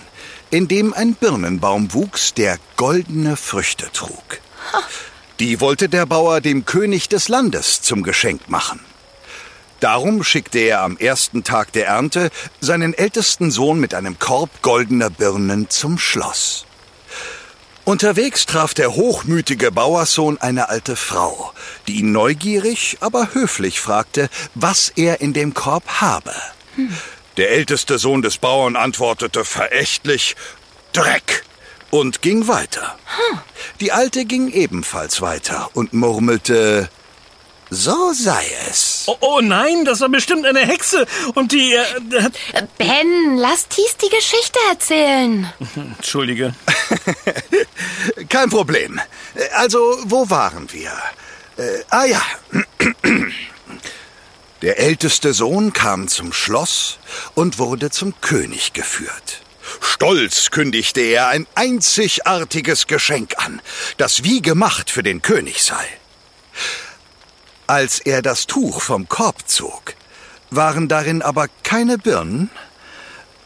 in 0.51 0.67
dem 0.67 0.93
ein 0.95 1.15
Birnenbaum 1.15 1.93
wuchs, 1.93 2.35
der 2.35 2.59
goldene 2.77 3.37
Früchte 3.37 3.93
trug. 3.93 4.41
Die 5.41 5.61
wollte 5.61 5.89
der 5.89 6.07
Bauer 6.07 6.41
dem 6.41 6.65
König 6.65 7.09
des 7.09 7.29
Landes 7.29 7.83
zum 7.83 8.05
Geschenk 8.05 8.49
machen. 8.49 8.79
Darum 9.81 10.23
schickte 10.23 10.61
er 10.61 10.83
am 10.83 10.97
ersten 10.97 11.43
Tag 11.43 11.73
der 11.73 11.89
Ernte 11.89 12.31
seinen 12.61 12.95
ältesten 12.95 13.51
Sohn 13.51 13.81
mit 13.81 13.95
einem 13.95 14.19
Korb 14.19 14.63
goldener 14.63 15.11
Birnen 15.11 15.69
zum 15.71 15.99
Schloss. 15.99 16.67
Unterwegs 17.85 18.47
traf 18.47 18.73
der 18.75 18.95
hochmütige 18.95 19.73
Bauerssohn 19.73 20.39
eine 20.41 20.69
alte 20.69 20.97
Frau, 20.97 21.53
die 21.87 21.97
ihn 21.97 22.13
neugierig, 22.13 22.97
aber 23.01 23.35
höflich 23.35 23.81
fragte, 23.81 24.31
was 24.55 24.91
er 24.97 25.21
in 25.21 25.33
dem 25.35 25.53
Korb 25.53 25.87
habe. 26.01 26.33
Der 27.37 27.51
älteste 27.51 27.99
Sohn 27.99 28.23
des 28.23 28.39
Bauern 28.39 28.77
antwortete 28.77 29.45
verächtlich 29.45 30.37
Dreck 30.93 31.45
und 31.95 32.23
ging 32.23 32.49
weiter. 32.49 32.99
Die 33.79 33.93
alte 33.93 34.25
ging 34.25 34.51
ebenfalls 34.51 35.21
weiter 35.21 35.71
und 35.75 35.93
murmelte 35.93 36.89
So 37.71 38.13
sei 38.13 38.45
es. 38.69 39.05
Oh, 39.07 39.17
oh 39.21 39.41
nein, 39.41 39.85
das 39.85 40.01
war 40.01 40.09
bestimmt 40.09 40.45
eine 40.45 40.67
Hexe. 40.67 41.07
Und 41.35 41.53
die... 41.53 41.73
Äh, 41.73 41.85
äh, 42.53 42.67
ben, 42.79 43.37
lass 43.37 43.69
Thies 43.69 43.97
die 43.97 44.09
Geschichte 44.09 44.59
erzählen. 44.71 45.53
Entschuldige. 45.77 46.53
Kein 48.29 48.51
Problem. 48.51 49.01
Also, 49.55 49.79
wo 50.05 50.29
waren 50.29 50.73
wir? 50.73 50.91
Äh, 51.57 51.85
ah 51.91 52.07
ja. 52.07 52.23
Der 54.63 54.81
älteste 54.81 55.33
Sohn 55.33 55.73
kam 55.73 56.09
zum 56.09 56.33
Schloss 56.33 56.99
und 57.37 57.59
wurde 57.59 57.91
zum 57.91 58.21
König 58.21 58.73
geführt. 58.73 59.44
Stolz 59.85 60.51
kündigte 60.51 61.03
er 61.03 61.29
ein 61.29 61.47
einzigartiges 61.55 62.87
Geschenk 62.87 63.35
an, 63.37 63.61
das 63.99 64.25
wie 64.25 64.41
gemacht 64.41 64.91
für 64.91 65.03
den 65.03 65.21
König 65.21 65.63
sei. 65.63 65.87
Als 67.67 67.99
er 68.01 68.23
das 68.23 68.47
Tuch 68.47 68.81
vom 68.81 69.09
Korb 69.09 69.47
zog, 69.47 69.95
waren 70.51 70.89
darin 70.89 71.23
aber 71.23 71.49
keine 71.63 71.99
Birnen, 71.99 72.51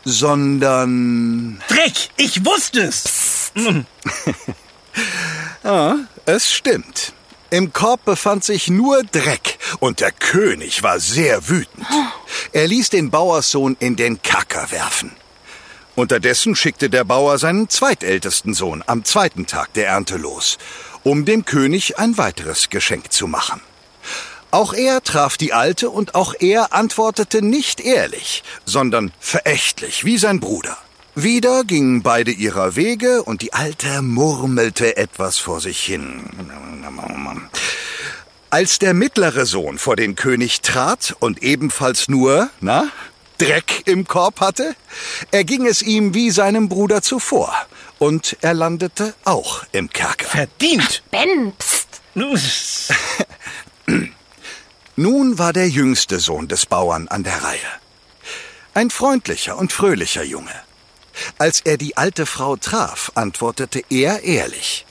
sondern... 0.04 1.60
Dreck, 1.68 2.10
ich 2.16 2.44
wusste 2.44 2.82
es! 2.82 3.52
ja, 5.64 5.96
es 6.26 6.52
stimmt. 6.52 7.12
Im 7.50 7.72
Korb 7.72 8.04
befand 8.04 8.44
sich 8.44 8.68
nur 8.68 9.02
Dreck 9.02 9.58
und 9.80 10.00
der 10.00 10.12
König 10.12 10.82
war 10.82 11.00
sehr 11.00 11.48
wütend. 11.48 11.86
Er 12.52 12.68
ließ 12.68 12.90
den 12.90 13.10
Bauerssohn 13.10 13.76
in 13.80 13.96
den 13.96 14.22
Kacker 14.22 14.70
werfen. 14.70 15.12
Unterdessen 15.98 16.54
schickte 16.54 16.90
der 16.90 17.02
Bauer 17.02 17.38
seinen 17.38 17.68
zweitältesten 17.68 18.54
Sohn 18.54 18.84
am 18.86 19.04
zweiten 19.04 19.46
Tag 19.46 19.72
der 19.72 19.88
Ernte 19.88 20.16
los, 20.16 20.56
um 21.02 21.24
dem 21.24 21.44
König 21.44 21.98
ein 21.98 22.16
weiteres 22.16 22.70
Geschenk 22.70 23.12
zu 23.12 23.26
machen. 23.26 23.60
Auch 24.52 24.74
er 24.74 25.02
traf 25.02 25.36
die 25.36 25.52
Alte 25.52 25.90
und 25.90 26.14
auch 26.14 26.34
er 26.38 26.72
antwortete 26.72 27.42
nicht 27.42 27.80
ehrlich, 27.80 28.44
sondern 28.64 29.10
verächtlich, 29.18 30.04
wie 30.04 30.18
sein 30.18 30.38
Bruder. 30.38 30.78
Wieder 31.16 31.64
gingen 31.64 32.02
beide 32.04 32.30
ihrer 32.30 32.76
Wege 32.76 33.24
und 33.24 33.42
die 33.42 33.52
Alte 33.52 34.00
murmelte 34.00 34.96
etwas 34.96 35.38
vor 35.38 35.60
sich 35.60 35.80
hin. 35.80 36.30
Als 38.50 38.78
der 38.78 38.94
mittlere 38.94 39.46
Sohn 39.46 39.78
vor 39.78 39.96
den 39.96 40.14
König 40.14 40.60
trat 40.60 41.16
und 41.18 41.42
ebenfalls 41.42 42.08
nur, 42.08 42.50
na, 42.60 42.84
Dreck 43.38 43.82
im 43.86 44.06
Korb 44.06 44.40
hatte, 44.40 44.74
erging 45.30 45.66
es 45.66 45.82
ihm 45.82 46.12
wie 46.14 46.30
seinem 46.30 46.68
Bruder 46.68 47.02
zuvor. 47.02 47.54
Und 47.98 48.36
er 48.40 48.54
landete 48.54 49.14
auch 49.24 49.64
im 49.72 49.88
Kerker. 49.90 50.26
Verdient! 50.26 51.02
Ben, 51.10 51.52
pst. 51.58 52.00
Nun 54.96 55.38
war 55.38 55.52
der 55.52 55.68
jüngste 55.68 56.18
Sohn 56.18 56.48
des 56.48 56.66
Bauern 56.66 57.06
an 57.08 57.22
der 57.22 57.42
Reihe. 57.42 57.60
Ein 58.74 58.90
freundlicher 58.90 59.56
und 59.56 59.72
fröhlicher 59.72 60.24
Junge. 60.24 60.54
Als 61.38 61.60
er 61.60 61.76
die 61.76 61.96
alte 61.96 62.26
Frau 62.26 62.56
traf, 62.56 63.12
antwortete 63.14 63.82
er 63.90 64.24
ehrlich. 64.24 64.86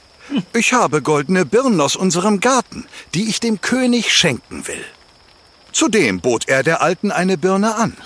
Ich 0.52 0.72
habe 0.72 1.02
goldene 1.02 1.46
Birnen 1.46 1.80
aus 1.80 1.96
unserem 1.96 2.40
Garten, 2.40 2.86
die 3.14 3.28
ich 3.28 3.40
dem 3.40 3.60
König 3.60 4.12
schenken 4.14 4.66
will. 4.66 4.84
Zudem 5.72 6.20
bot 6.20 6.48
er 6.48 6.62
der 6.62 6.82
Alten 6.82 7.10
eine 7.12 7.38
Birne 7.38 7.74
an. 7.74 7.96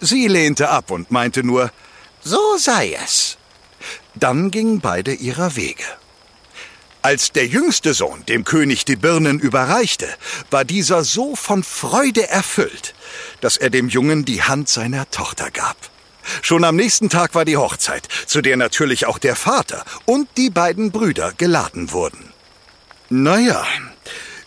Sie 0.00 0.26
lehnte 0.28 0.68
ab 0.68 0.90
und 0.90 1.10
meinte 1.10 1.44
nur, 1.44 1.70
so 2.22 2.56
sei 2.56 2.96
es. 3.04 3.36
Dann 4.14 4.50
gingen 4.50 4.80
beide 4.80 5.12
ihrer 5.12 5.56
Wege. 5.56 5.84
Als 7.02 7.32
der 7.32 7.46
jüngste 7.46 7.94
Sohn 7.94 8.24
dem 8.26 8.44
König 8.44 8.84
die 8.84 8.94
Birnen 8.94 9.40
überreichte, 9.40 10.08
war 10.50 10.64
dieser 10.64 11.02
so 11.02 11.34
von 11.34 11.64
Freude 11.64 12.28
erfüllt, 12.28 12.94
dass 13.40 13.56
er 13.56 13.70
dem 13.70 13.88
Jungen 13.88 14.24
die 14.24 14.42
Hand 14.42 14.68
seiner 14.68 15.10
Tochter 15.10 15.50
gab. 15.50 15.76
Schon 16.42 16.62
am 16.62 16.76
nächsten 16.76 17.10
Tag 17.10 17.34
war 17.34 17.44
die 17.44 17.56
Hochzeit, 17.56 18.06
zu 18.26 18.40
der 18.40 18.56
natürlich 18.56 19.06
auch 19.06 19.18
der 19.18 19.34
Vater 19.34 19.84
und 20.04 20.28
die 20.36 20.50
beiden 20.50 20.92
Brüder 20.92 21.32
geladen 21.36 21.90
wurden. 21.90 22.32
Naja, 23.08 23.66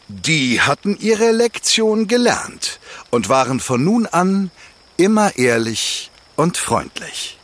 die 0.08 0.62
hatten 0.62 0.98
ihre 1.00 1.32
Lektion 1.32 2.08
gelernt 2.08 2.80
und 3.10 3.30
waren 3.30 3.60
von 3.60 3.84
nun 3.84 4.06
an 4.06 4.52
immer 4.98 5.36
ehrlich 5.38 6.12
und 6.36 6.58
freundlich. 6.58 7.38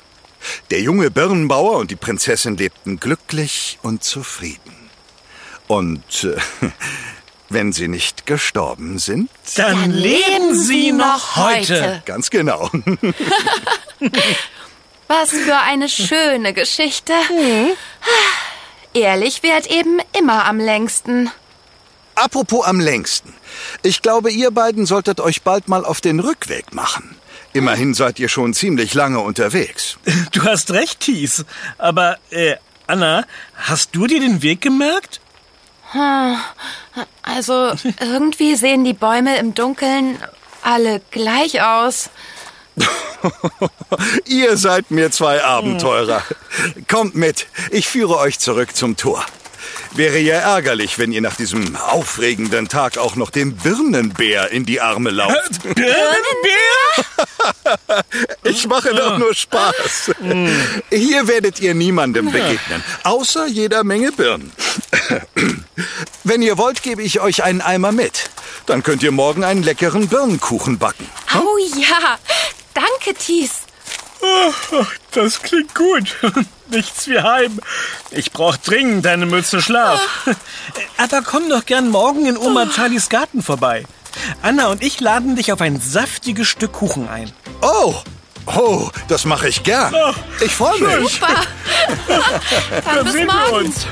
Der 0.69 0.82
junge 0.82 1.12
Birnenbauer 1.12 1.78
und 1.78 1.91
die 1.91 1.95
Prinzessin 1.95 2.58
lebten 2.58 3.00
glücklich 3.00 3.80
und 3.84 4.04
zufrieden. 4.04 4.89
Und 5.67 6.24
äh, 6.24 6.38
wenn 7.50 7.71
sie 7.74 7.88
nicht 7.88 8.26
gestorben 8.26 8.97
sind? 9.00 9.30
Dann, 9.56 9.80
Dann 9.80 9.91
leben 9.91 10.56
sie 10.58 10.91
noch 10.91 11.36
heute. 11.36 12.02
Ganz 12.06 12.30
genau. 12.30 12.69
Was 15.08 15.32
für 15.32 15.58
eine 15.58 15.89
schöne 15.89 16.54
Geschichte. 16.54 17.13
Mhm. 17.30 17.71
Ehrlich 18.93 19.43
währt 19.43 19.67
eben 19.67 20.00
immer 20.17 20.45
am 20.45 20.60
längsten. 20.60 21.32
Apropos 22.15 22.65
am 22.65 22.80
längsten. 22.80 23.34
Ich 23.84 24.02
glaube, 24.02 24.32
ihr 24.32 24.52
beiden 24.52 24.86
solltet 24.86 25.19
euch 25.19 25.41
bald 25.41 25.67
mal 25.67 25.86
auf 25.86 26.02
den 26.02 26.19
Rückweg 26.19 26.74
machen. 26.74 27.15
Immerhin 27.54 27.93
seid 27.93 28.19
ihr 28.19 28.30
schon 28.30 28.54
ziemlich 28.54 28.93
lange 28.93 29.19
unterwegs. 29.19 29.97
Du 30.32 30.43
hast 30.43 30.71
recht, 30.71 31.02
Thies. 31.02 31.45
Aber, 31.78 32.17
äh, 32.30 32.56
Anna, 32.88 33.26
hast 33.56 33.95
du 33.95 34.08
dir 34.08 34.19
den 34.19 34.41
Weg 34.41 34.62
gemerkt? 34.62 35.19
Hm. 35.91 36.38
Also 37.21 37.74
irgendwie 38.00 38.56
sehen 38.56 38.86
die 38.86 38.93
Bäume 38.93 39.38
im 39.38 39.54
Dunkeln 39.54 40.17
alle 40.62 41.02
gleich 41.12 41.62
aus. 41.62 42.10
Ihr 44.26 44.58
seid 44.58 44.89
mir 44.91 45.12
zwei 45.12 45.43
Abenteurer. 45.43 46.24
Kommt 46.88 47.15
mit, 47.15 47.47
ich 47.69 47.88
führe 47.88 48.17
euch 48.17 48.39
zurück 48.39 48.76
zum 48.76 48.95
Tor. 48.95 49.26
Wäre 49.93 50.19
ja 50.19 50.36
ärgerlich, 50.36 50.99
wenn 50.99 51.12
ihr 51.12 51.21
nach 51.21 51.36
diesem 51.36 51.75
aufregenden 51.75 52.69
Tag 52.69 52.97
auch 52.97 53.15
noch 53.15 53.30
dem 53.30 53.56
Birnenbär 53.56 54.49
in 54.51 54.65
die 54.65 54.80
Arme 54.80 55.10
lauft. 55.10 55.63
Birnenbär? 55.63 56.06
ich 58.43 58.67
mache 58.67 58.93
doch 58.95 59.17
nur 59.17 59.34
Spaß. 59.34 60.12
Hier 60.89 61.27
werdet 61.27 61.60
ihr 61.60 61.73
niemandem 61.73 62.32
begegnen, 62.32 62.84
außer 63.04 63.47
jeder 63.47 63.84
Menge 63.84 64.13
Birnen. 64.13 64.51
Wenn 66.23 66.41
ihr 66.41 66.58
wollt, 66.58 66.84
gebe 66.84 67.04
ich 67.04 67.19
euch 67.19 67.43
einen 67.43 67.62
Eimer 67.62 67.91
mit. 67.91 68.30
Dann 68.65 68.84
könnt 68.84 69.04
ihr 69.04 69.12
morgen 69.12 69.43
einen 69.43 69.63
leckeren 69.63 70.08
Birnenkuchen 70.08 70.77
backen. 70.77 71.10
Oh 71.36 71.58
ja, 71.77 72.17
danke, 72.73 73.17
Thies. 73.17 73.62
Das 75.12 75.41
klingt 75.41 75.75
gut. 75.75 76.15
Nichts 76.71 77.07
wie 77.07 77.19
heim. 77.19 77.60
Ich 78.12 78.31
brauch 78.31 78.57
dringend 78.57 79.05
eine 79.05 79.25
Mütze 79.25 79.62
Schlaf. 79.62 79.99
Aber 80.97 81.21
komm 81.21 81.49
doch 81.49 81.65
gern 81.65 81.89
morgen 81.89 82.25
in 82.25 82.38
Oma 82.38 82.67
Charlies 82.73 83.10
Garten 83.10 83.43
vorbei. 83.43 83.86
Anna 84.41 84.67
und 84.67 84.81
ich 84.84 84.99
laden 84.99 85.36
dich 85.36 85.51
auf 85.51 85.62
ein 85.62 85.79
saftiges 85.79 86.47
Stück 86.47 86.73
Kuchen 86.73 87.07
ein. 87.10 87.31
Oh, 87.62 87.95
oh, 88.45 88.89
das 89.07 89.25
mache 89.25 89.47
ich 89.49 89.63
gern. 89.63 89.93
Ich 90.39 90.53
freue 90.53 90.79
mich. 90.79 91.13
Super. 91.13 91.27
Dann, 92.07 92.95
Dann 92.95 93.03
bis 93.03 93.13
sehen 93.13 93.27
morgen. 93.27 93.51
wir 93.51 93.53
uns. 93.65 93.86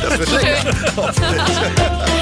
Das 0.00 0.18
wird 0.18 0.30
lecker. 0.30 1.12